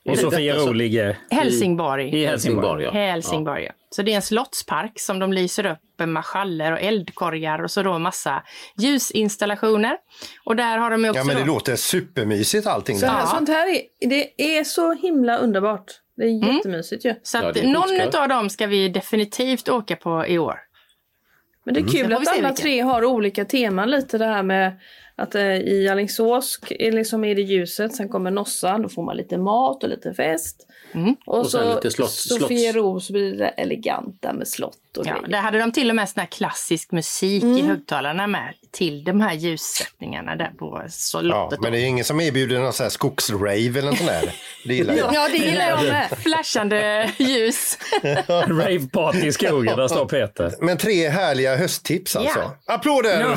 [0.09, 2.17] Och Sofia Ro ligger Helsingborg.
[2.17, 2.85] i Helsingborg.
[2.85, 2.91] ja.
[2.91, 3.73] Helsingborg, ja.
[3.91, 7.83] Så det är en slottspark som de lyser upp med marschaller och eldkorgar och så
[7.83, 8.43] då massa
[8.79, 9.97] ljusinstallationer.
[10.45, 11.47] Och där har de också Ja, men det då...
[11.47, 12.99] låter supermysigt allting.
[12.99, 13.27] Så Ja.
[13.27, 15.85] Sånt här är, det är så himla underbart.
[16.17, 17.15] Det är jättemysigt ju.
[17.23, 20.59] Så Ja, att är någon av dem ska vi definitivt åka på i år.
[21.65, 24.43] Men det är kul får vi att alla tre har olika teman lite det här
[24.43, 24.81] med
[25.17, 29.17] att eh, i Alingsås är, liksom är det ljuset, sen kommer Nossan, då får man
[29.17, 30.67] lite mat och lite fest.
[30.95, 31.17] Mm.
[31.27, 35.29] Och, Och så lite slott- Sofiero så blir det eleganta med slott och Ja, grejer.
[35.29, 39.21] där hade de till och med sån här klassisk musik i högtalarna med till de
[39.21, 41.61] här ljussättningar där på Ja, slottet.
[41.61, 44.35] men det är ingen som erbjuder någon sån här skogsrave eller något sånt där.
[44.67, 45.11] Det gillar jag.
[45.15, 46.09] Ja, det gillar jag med.
[46.19, 47.79] Flashande ljus.
[48.29, 50.53] Rave party i skogen, där står Peter.
[50.61, 52.39] Men tre härliga hösttips alltså.
[52.67, 52.75] Ja.
[52.75, 53.37] Applåder!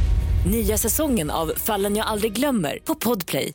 [0.45, 3.53] Nya säsongen av Fallen jag aldrig glömmer på Podplay.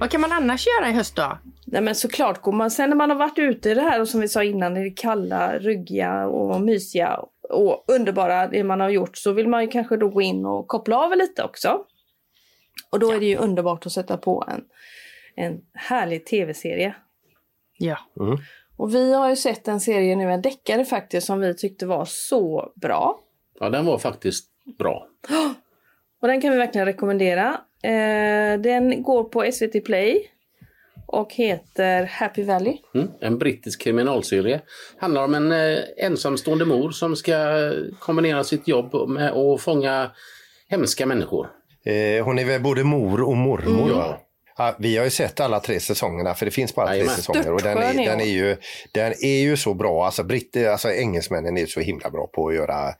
[0.00, 1.38] Vad kan man annars göra i höst då?
[1.66, 4.08] Nej men såklart går man, sen när man har varit ute i det här och
[4.08, 8.90] som vi sa innan, i det kalla, ryggiga och mysiga och underbara det man har
[8.90, 11.84] gjort så vill man ju kanske då gå in och koppla av lite också.
[12.90, 14.64] Och då är det ju underbart att sätta på en,
[15.36, 16.94] en härlig tv-serie.
[17.78, 17.98] Ja.
[18.76, 22.04] Och vi har ju sett en serie nu, en deckare faktiskt, som vi tyckte var
[22.04, 23.20] så bra.
[23.60, 24.46] Ja, den var faktiskt
[24.78, 25.06] bra.
[26.20, 27.60] Och den kan vi verkligen rekommendera.
[27.82, 30.30] Eh, den går på SVT Play
[31.06, 32.78] och heter Happy Valley.
[32.94, 33.08] Mm.
[33.20, 34.60] En brittisk kriminalserie.
[34.98, 37.34] Handlar om en eh, ensamstående mor som ska
[37.98, 40.10] kombinera sitt jobb med att fånga
[40.68, 41.50] hemska människor.
[41.84, 43.82] Eh, hon är väl både mor och mormor.
[43.84, 43.96] Mm.
[43.96, 44.18] va?
[44.58, 47.16] Ja, vi har ju sett alla tre säsongerna, för det finns bara tre Jajamän.
[47.16, 47.52] säsonger.
[47.52, 48.56] Och den, är, den, är ju,
[48.92, 50.06] den är ju så bra.
[50.06, 52.94] Alltså, britter, alltså engelsmännen är så himla bra på att göra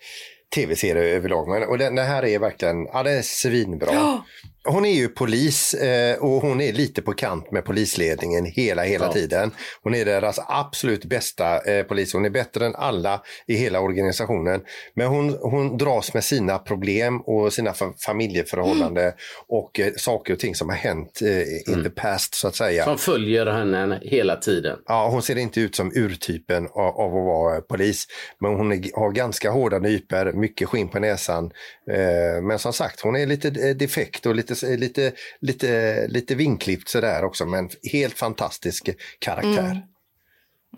[0.55, 1.49] tv-serier överlag.
[1.49, 4.23] Men, och den, den här är verkligen ja, den är svinbra.
[4.67, 9.05] Hon är ju polis eh, och hon är lite på kant med polisledningen hela, hela
[9.07, 9.13] Ja.
[9.13, 9.51] tiden.
[9.83, 12.13] Hon är deras absolut bästa eh, polis.
[12.13, 14.61] Hon är bättre än alla i hela organisationen.
[14.95, 19.13] Men hon, hon dras med sina problem och sina fa- familjeförhållanden
[19.49, 22.85] och eh, saker och ting som har hänt eh, in the past så att säga.
[22.85, 24.79] Som följer henne hela tiden.
[24.87, 28.05] Ja, hon ser inte ut som urtypen av, av att vara polis.
[28.41, 31.51] Men hon är, har ganska hårda nyper, mycket skinn på näsan.
[31.91, 36.89] Eh, men som sagt, hon är lite eh, defekt och lite, lite, lite, lite vinklippt
[36.89, 37.47] sådär också.
[37.47, 38.89] Men helt fantastisk
[39.19, 39.83] karaktär.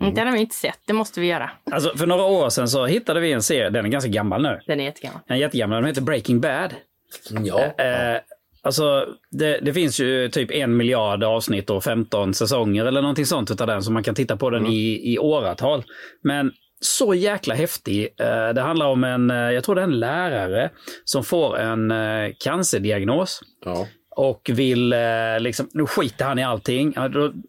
[0.01, 0.13] Mm.
[0.13, 1.51] Den har vi inte sett, det måste vi göra.
[1.71, 4.59] Alltså, för några år sedan så hittade vi en serie, den är ganska gammal nu.
[4.67, 5.21] Den är jättegammal.
[5.27, 6.75] Den är jättegammal, den heter Breaking Bad.
[7.29, 7.59] Ja.
[7.59, 8.21] Eh,
[8.61, 13.51] alltså, det, det finns ju typ en miljard avsnitt och 15 säsonger eller någonting sånt
[13.51, 15.83] utav den, så man kan titta på den i, i åratal.
[16.23, 18.07] Men så jäkla häftig.
[18.19, 20.69] Eh, det handlar om en, eh, jag tror det är en lärare
[21.05, 23.41] som får en eh, cancerdiagnos.
[23.65, 23.87] ja.
[24.19, 24.95] Och vill,
[25.39, 26.95] liksom, nu skiter han i allting.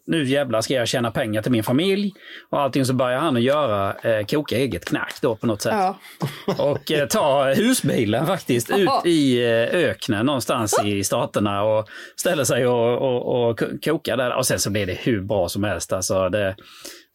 [0.07, 2.11] Nu jävlar ska jag tjäna pengar till min familj.
[2.49, 5.73] Och allting så börjar han att göra, eh, koka eget knark då på något sätt.
[5.75, 5.97] Ja.
[6.57, 12.97] Och eh, ta husbilen faktiskt ut i öknen någonstans i staterna och ställer sig och,
[12.97, 14.35] och, och ko- kokar där.
[14.37, 15.93] Och sen så blir det hur bra som helst.
[15.93, 16.55] Alltså det,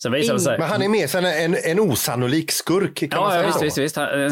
[0.03, 0.59] sen visar det sig...
[0.59, 3.75] Men han är mer som en, en osannolik skurk kan man Ja, ja säga visst,
[3.77, 3.81] så.
[3.83, 3.97] visst, visst.
[3.97, 4.25] Han-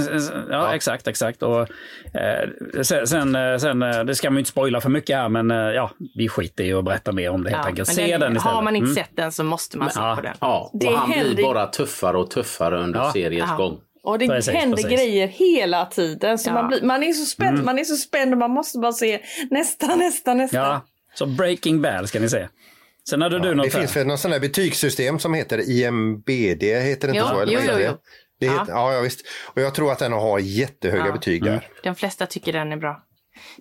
[0.46, 1.42] eh, Ja, exakt, exakt.
[1.42, 5.16] Och, eh, sen, sen, eh, sen, eh, det ska man ju inte spoila för mycket
[5.16, 7.88] här, men eh, ja, vi skiter i att berätta mer om det helt Ja, enkelt.
[7.88, 8.42] Se den, istället.
[8.42, 8.94] har man inte Mm.
[8.94, 10.16] sett den så måste man se ja.
[10.16, 10.34] på den.
[10.40, 10.70] ja.
[10.74, 13.12] Det Och han händer- blir bara tuffare och tuffare under Ja.
[13.12, 13.56] seriens Ja.
[13.56, 13.78] gång.
[14.04, 14.90] Och det Precis, händer precis.
[14.92, 16.38] grejer hela tiden.
[16.38, 16.54] Så Ja.
[16.54, 19.20] man, blir, man, är så spänd, man är så spänd och man måste bara se
[19.50, 20.56] nästa, nästa, nästa.
[20.56, 20.80] Ja,
[21.14, 22.48] så Breaking Bad ska ni se.
[23.08, 24.00] Sen hade du Det något finns här.
[24.00, 27.40] väl något sånt betygssystem som heter IMBD, heter det inte Jo, så?
[27.40, 27.84] Eller jo, jo, det?
[27.84, 27.92] jo.
[28.40, 28.52] Det Ja.
[28.52, 28.92] heter, ja.
[28.94, 29.20] ja, visst.
[29.54, 31.12] Och jag tror att den har jättehöga Ja.
[31.12, 31.68] betyg där.
[31.82, 33.02] De flesta tycker den är bra.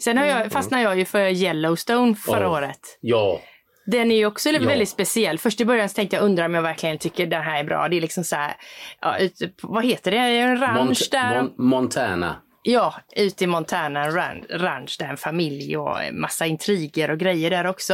[0.02, 2.54] Sen har jag, fastnade jag ju för Yellowstone förra Åh.
[2.58, 2.80] året.
[3.02, 3.42] Ja.
[3.86, 4.60] Den är ju också Ja.
[4.68, 5.38] väldigt speciell.
[5.40, 7.88] Först i början så tänkte jag undra om jag verkligen tycker den här är bra.
[7.88, 8.54] Det är liksom så här,
[9.02, 9.18] ja,
[9.62, 11.42] vad heter det, en ranch Mont- där.
[11.42, 12.36] Mon- Montana.
[12.63, 14.10] Ja, ute i Montana,
[14.50, 17.93] ranch där en familj och massa intriger och grejer där också.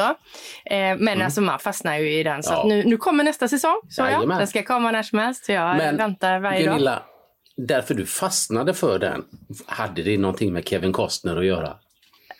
[0.65, 2.43] Eh, men alltså man fastnar ju i den.
[2.43, 2.59] Så Ja.
[2.61, 4.29] att nu, nu kommer nästa säsong, så jag.
[4.29, 5.45] Den ska komma när som helst.
[5.45, 6.73] Så jag Men väntar varje dag.
[6.73, 7.03] Gunilla,
[7.57, 9.23] därför du fastnade för den,
[9.65, 11.75] hade det någonting med Kevin Costner att göra?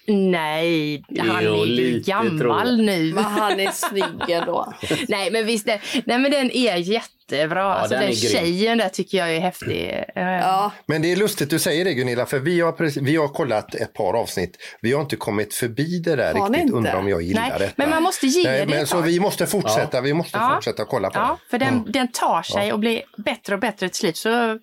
[0.07, 3.13] Nej, han Jo, är ju gammal nu.
[3.13, 4.73] Men han är snygg ändå.
[5.07, 7.63] nej, men visst, den, nej, men den är jättebra.
[7.73, 8.31] alltså, den den är grym.
[8.31, 10.03] tjejen där tycker jag är häftig.
[10.15, 10.71] Ja.
[10.85, 13.75] Men det är lustigt du säger det Gunilla, för vi har, precis, vi har kollat
[13.75, 14.57] ett par avsnitt.
[14.81, 16.73] Vi har inte kommit förbi det där Har riktigt.
[16.73, 17.73] Undrar om jag gillar Nej, detta.
[17.75, 20.51] men man måste ge Nej, det men Så vi måste fortsätta, vi måste Ja.
[20.55, 21.49] fortsätta kolla på Ja, det.
[21.49, 24.17] för den, den tar sig och blir bättre och bättre till slut.
[24.17, 24.59] Så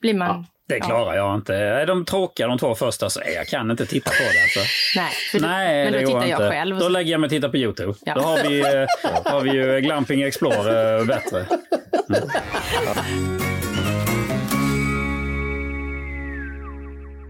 [0.00, 0.46] blir man...
[0.72, 1.54] Det klarar jag inte.
[1.54, 4.42] Är de tråkiga de två första så jag kan inte titta på det.
[4.42, 4.60] Alltså.
[4.96, 6.50] Nej, för då- Nej, men då det tittar går jag inte.
[6.50, 6.78] själv.
[6.78, 7.94] Då lägger jag mig och tittar på Youtube.
[8.04, 8.14] Ja.
[8.14, 8.86] Då har vi, eh,
[9.32, 11.46] har vi ju Glamping Explorer bättre.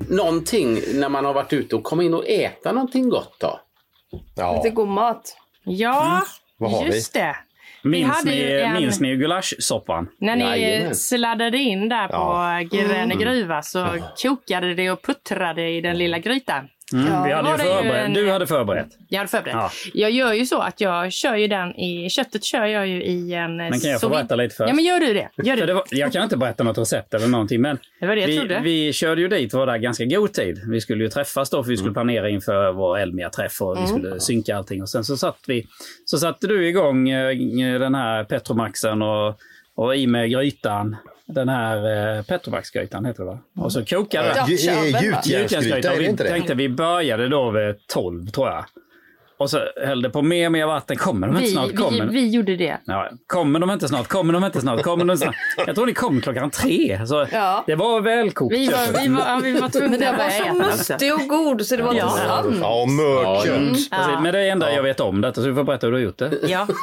[0.08, 3.60] Någonting när man har varit ute och kommit in och äta någonting gott då?
[4.34, 4.56] Ja.
[4.56, 5.36] Lite god mat.
[5.64, 6.22] Ja,
[6.58, 6.94] Vad har vi?
[6.94, 7.36] just det.
[7.84, 10.08] Minns hade ni, en- minns ni gulaschsoppan?
[10.18, 10.94] När ni Jajamän.
[10.94, 12.60] sladdade in där på Ja.
[12.70, 13.86] Gröna Gruva så
[14.22, 16.68] kokade det och puttrade i den lilla grytan.
[16.92, 18.04] Mm, Ja, vi hade ju förberett.
[18.06, 18.86] en- Du hade förberett.
[19.08, 19.54] Jag hade förberett.
[19.56, 19.70] Ja.
[19.94, 22.10] Jag gör ju så att jag kör ju den i...
[22.10, 23.56] Köttet kör jag ju i en...
[23.56, 24.68] Men kan jag få berätta lite först?
[24.68, 25.28] Ja, men gör du det.
[25.44, 28.14] Gör du det var, jag kan inte berätta något recept eller någonting, men Det var
[28.14, 28.60] det jag vi, trodde.
[28.64, 30.60] vi körde ju dit var där ganska god tid.
[30.70, 34.20] Vi skulle ju träffas då, för vi skulle planera inför vår Elmia-träff och vi skulle
[34.20, 34.82] synka allting.
[34.82, 35.66] Och sen så satt vi,
[36.04, 39.38] så satte du igång eh, den här Petromaxen och,
[39.74, 40.96] och i med grytan.
[41.26, 43.38] Den här eh, Petromax-grytan heter det va?
[43.56, 44.46] Och så kokade Ja.
[44.48, 45.20] Ju- Dutch oven, va?
[45.24, 46.30] Gjutjärnsgryta, är det vi inte det?
[46.30, 48.64] tänkte vi började då vid 12 tror jag.
[49.38, 50.96] och så höll det på mer och mer vatten.
[50.96, 51.70] Kommer de inte Vi, snart?
[51.70, 52.06] vi, Kommer.
[52.06, 52.76] vi gjorde det.
[52.84, 54.08] Ja, kommer de inte snart?
[54.08, 54.82] Kommer de inte snart?
[54.82, 55.34] Kommer de inte snart?
[55.66, 57.06] Jag tror ni kom klockan tre.
[57.06, 57.64] Så Ja.
[57.66, 58.54] Det var välkokt.
[58.54, 61.76] Vi var, vi var, ja, vi var tvungna den var så mustig och god så
[61.76, 62.04] det var Ja.
[62.04, 62.56] inte sant.
[62.60, 63.68] Ja, mört Ja, mm.
[63.68, 65.92] Precis, Men det är det enda jag vet om detta, så du får berätta hur
[65.92, 66.30] du har gjort det.
[66.48, 66.66] Ja.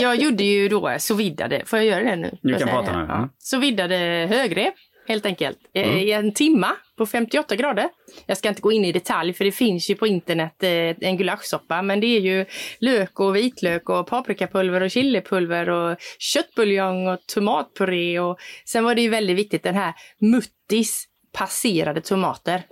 [0.00, 2.38] Jag gjorde ju då så viddade, får jag göra det nu?
[2.42, 3.10] Du kan prata nu, mm.
[3.10, 3.28] Ja.
[3.38, 3.96] Så viddade
[4.30, 4.72] högre,
[5.08, 7.88] helt enkelt, eh, i en timma på 58 grader.
[8.26, 11.16] Jag ska inte gå in i detalj för det finns ju på internet eh, en
[11.16, 12.46] gulaschsoppa men det är ju
[12.80, 19.02] lök och vitlök och paprikapulver och chilipulver och köttbuljong och tomatpuré och sen var det
[19.02, 22.62] ju väldigt viktigt den här muttis passerade tomater.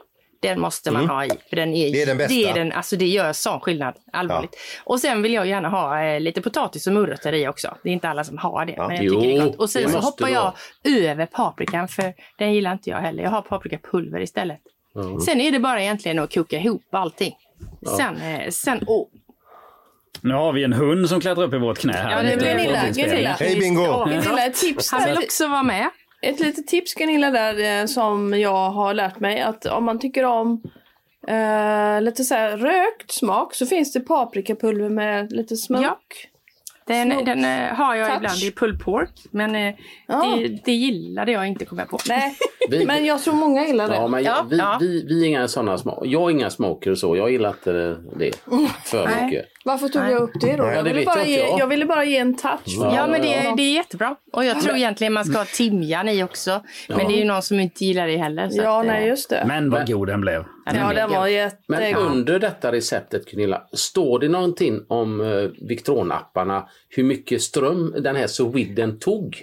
[0.40, 1.30] Den måste man ha i.
[1.48, 2.34] För den är, Det är den bästa.
[2.34, 3.94] Det, är den, alltså det gör sån skillnad.
[4.12, 4.56] Allvarligt.
[4.84, 7.76] Och sen vill jag gärna ha eh, lite potatis och morötter i också.
[7.82, 8.74] Det är inte alla som har det.
[8.76, 9.56] Men jag tycker det är gott.
[9.56, 10.52] Och sen så hoppar jag
[10.84, 13.22] över paprikan för den gillar inte jag heller.
[13.22, 14.60] Jag har paprikapulver istället.
[15.24, 17.34] Sen är det bara egentligen att koka ihop allting.
[17.96, 19.06] Sen, eh, sen oh,
[20.20, 22.10] Nu har vi en hund som klättrar upp i vårt knä här.
[22.10, 23.36] Ja, det blir Gunilla.
[23.40, 24.04] Hej Bingo!
[24.04, 25.90] Gunilla, ett tips, han vill också vara med.
[26.28, 30.24] Ett litet tips Gunilla där eh, som jag har lärt mig att om man tycker
[30.24, 30.62] om
[31.28, 35.82] eh, lite så här rökt smak så finns det paprikapulver med lite smoke.
[35.84, 35.98] Ja.
[36.86, 38.16] Den, den eh, har jag touch.
[38.16, 39.10] ibland i pulled pork.
[39.30, 39.74] Men eh,
[40.06, 40.34] Ja.
[40.38, 41.98] det, det gillade jag inte kom jag på.
[42.08, 42.36] Nej,
[42.70, 43.94] Vi- men jag tror många gillar det.
[43.94, 44.60] Ja, men Ja, vi.
[44.80, 46.02] Vi, vi är inga sådana små.
[46.06, 47.16] Jag är inga smoker och så.
[47.16, 47.72] Jag gillar inte
[48.16, 48.32] det
[48.84, 49.44] för Nej.
[49.66, 50.64] Varför tog jag upp det då?
[50.64, 51.58] Ja, det jag, ville vet bara jag ge, inte, ja.
[51.58, 52.60] jag ville bara ge en touch.
[52.66, 54.16] Ja, men det, det är jättebra.
[54.32, 56.62] Och jag tror egentligen man ska ha timjan i också.
[56.88, 58.48] Men det är ju någon som inte gillar det heller.
[58.48, 59.44] Så Ja, att, eh, nej just det.
[59.46, 60.44] Men vad god den blev.
[60.66, 61.50] ja, den Ja, den var.
[61.66, 68.16] Men under detta receptet Gunilla, står det någonting om uh, Victronapparna, hur mycket ström den
[68.16, 69.42] här sous tog?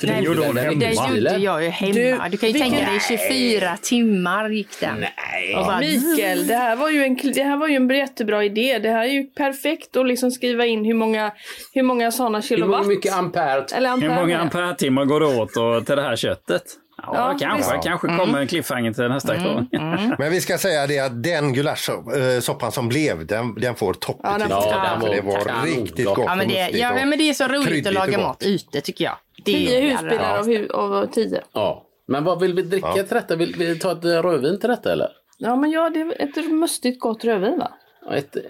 [0.00, 1.08] För Nej, gjorde hon det hemma.
[1.16, 1.92] gjorde jag ju hemma.
[1.92, 5.00] Du, Du, kan ju tänka dig 24 timmar gick den.
[5.00, 5.54] Nej.
[5.54, 8.78] Bara, Mikael, det här var ju en, det här var ju en jättebra idé.
[8.78, 11.32] Det här är ju perfekt att liksom skriva in hur många,
[11.74, 12.86] hur många sådana Hur kilowatt.
[12.86, 13.64] mycket ampere?
[13.74, 14.14] eller Hur ampere.
[14.14, 16.62] många ampere-timmar går det åt och, till det här köttet?
[17.06, 17.72] Ja, Ja, kanske.
[17.74, 17.84] visst.
[17.86, 19.68] Kanske kommer en cliffhanger till nästa gång.
[20.18, 24.32] Men vi ska säga det att den gulaschsoppan som blev, den, den får toppbetyg.
[24.32, 25.14] Ja, den får- Ja, den För var
[25.44, 28.18] det var riktigt gott Ja, men det, ja, men det är så roligt att laga
[28.18, 29.16] mat ute tycker jag.
[29.44, 31.42] Det Tio är husbilar av, hu- av tio.
[31.52, 31.86] Ja.
[32.06, 33.36] Men vad vill vi dricka till detta?
[33.36, 35.08] Vill vi ta ett rödvin till detta eller?
[35.38, 37.72] Ja, men ja, det är ett mustigt gott rödvin va?
[38.14, 38.42] Ett, eh,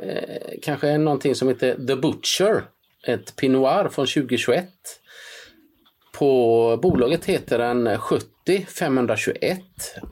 [0.63, 2.63] kanske någonting som heter The Butcher.
[3.07, 4.69] Ett Pinot Noir från 2021.
[6.19, 8.27] På bolaget heter den 70
[8.69, 9.61] 521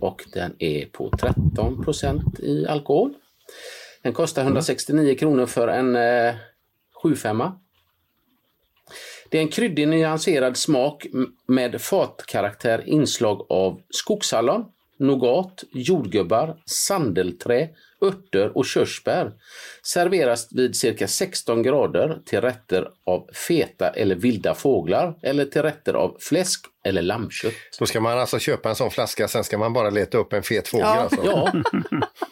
[0.01, 3.15] och den är på 13 procent i alkohol.
[4.03, 6.35] Den kostar 169 kronor för en eh,
[7.03, 7.43] 75
[9.31, 11.07] Det är en kryddig nyanserad smak
[11.47, 14.65] med fatkaraktär inslag av skogshallon,
[14.99, 17.69] nougat, jordgubbar, sandelträ,
[18.03, 19.33] örter och körsbär.
[19.83, 25.95] Serveras vid cirka 16 grader till rätter av feta eller vilda fåglar eller till rätter
[25.95, 27.55] av fläsk eller lammkött.
[27.79, 30.43] Då ska man alltså köpa en sån flaska, sen ska man bara leta upp en
[30.43, 30.87] fet fågel.
[30.87, 31.01] Ja.
[31.01, 31.25] Alltså.
[31.25, 31.53] Ja.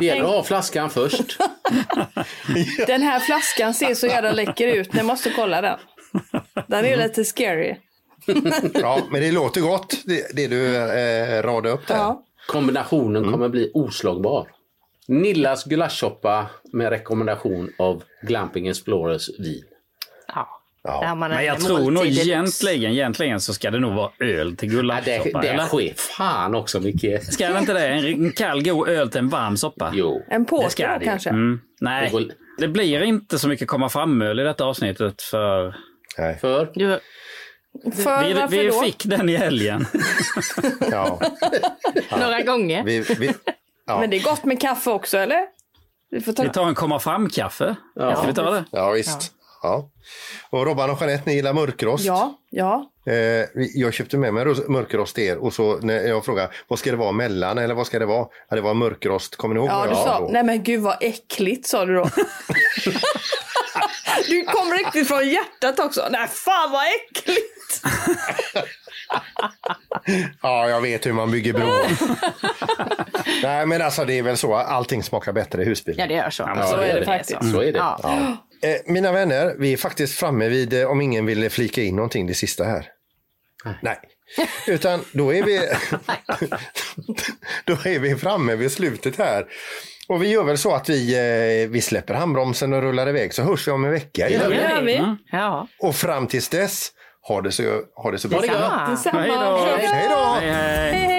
[0.00, 1.38] Det gäller att ha flaskan först.
[2.86, 4.92] Den här flaskan ser så jävla läcker ut.
[4.92, 5.78] Ni måste kolla den.
[6.66, 7.76] Den är lite scary.
[8.74, 11.96] Ja, men det låter gott det, det du eh, radade upp där.
[11.96, 12.22] Ja.
[12.46, 14.48] Kombinationen kommer bli oslagbar.
[15.08, 19.64] Nillas gulaschsoppa med rekommendation av Glamping Explorers vin.
[20.34, 20.48] Ja.
[20.84, 21.14] Ja.
[21.14, 24.76] Men en jag tror nog egentligen, egentligen så ska det nog vara öl till Ja,
[24.76, 25.40] det, gulaschsoppa.
[25.40, 25.66] det eller?
[25.66, 27.32] sker fan också mycket.
[27.32, 27.86] Ska det inte det?
[27.86, 29.92] En, en kall god öl till en varm soppa?
[29.94, 30.22] Jo.
[30.28, 31.30] En Det påse det kanske.
[31.30, 31.60] Mm.
[31.80, 35.76] Nej, Det det blir inte så mycket komma fram-öl i detta avsnittet för
[36.18, 36.38] Nej.
[36.40, 37.00] För Du,
[38.02, 39.86] För vi, vi fick den i helgen.
[40.90, 41.20] Ja.
[42.10, 42.84] några gånger.
[42.84, 43.30] Vi, vi,
[43.86, 44.00] ja.
[44.00, 45.40] Men det är gott med kaffe också eller?
[46.10, 46.42] Vi får ta...
[46.42, 47.76] Vi tar en komma fram-kaffe.
[47.94, 48.16] Ja.
[48.16, 48.64] Ska vi ta det?
[48.70, 49.32] ja, visst.
[49.38, 49.43] Ja.
[50.50, 52.04] Och Robban och Jeanette, ni gillar mörkrost.
[52.04, 52.90] Ja, ja.
[53.06, 53.44] Eh,
[53.74, 56.90] jag köpte med mig ros- mörkrost till er och så när jag frågade vad ska
[56.90, 58.26] det vara mellan eller vad ska det vara?
[58.48, 60.28] Ja, det var mörkrost, kommer ni ihåg Ja, du jag sa, då?
[60.32, 62.04] nej men gud vad äckligt sa du då.
[64.28, 66.08] du kom riktigt från hjärtat också.
[66.10, 67.82] Nej fan vad äckligt.
[70.42, 71.86] Ja, jag vet hur man bygger broar.
[73.42, 75.94] nej, men alltså det är väl så, allting smakar bättre i husbil.
[75.98, 76.42] Ja, det gör så.
[76.56, 77.04] Ja, så är det så.
[77.04, 77.52] faktiskt.
[77.52, 77.78] så är det.
[77.78, 78.36] Ja.
[78.64, 82.26] Eh, mina vänner, vi är faktiskt framme vid, eh, om ingen ville flika in någonting
[82.26, 82.86] det sista här.
[83.82, 83.98] Nej.
[84.66, 85.58] Utan då är vi
[87.64, 89.46] då är vi framme vid slutet här.
[90.08, 93.42] Och vi gör väl så att vi, eh, vi släpper handbromsen och rullar iväg så
[93.42, 94.26] hörs vi om en vecka.
[94.28, 95.16] Det gör vi.
[95.32, 95.68] Ja.
[95.78, 96.92] Och fram tills dess,
[97.28, 97.62] ha det så,
[97.94, 98.40] ha det så bra.
[98.40, 99.20] Detsamma.
[99.20, 100.36] Hej då.
[100.40, 101.13] Hej då!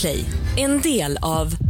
[0.00, 0.24] Podplay,
[0.56, 1.69] en del av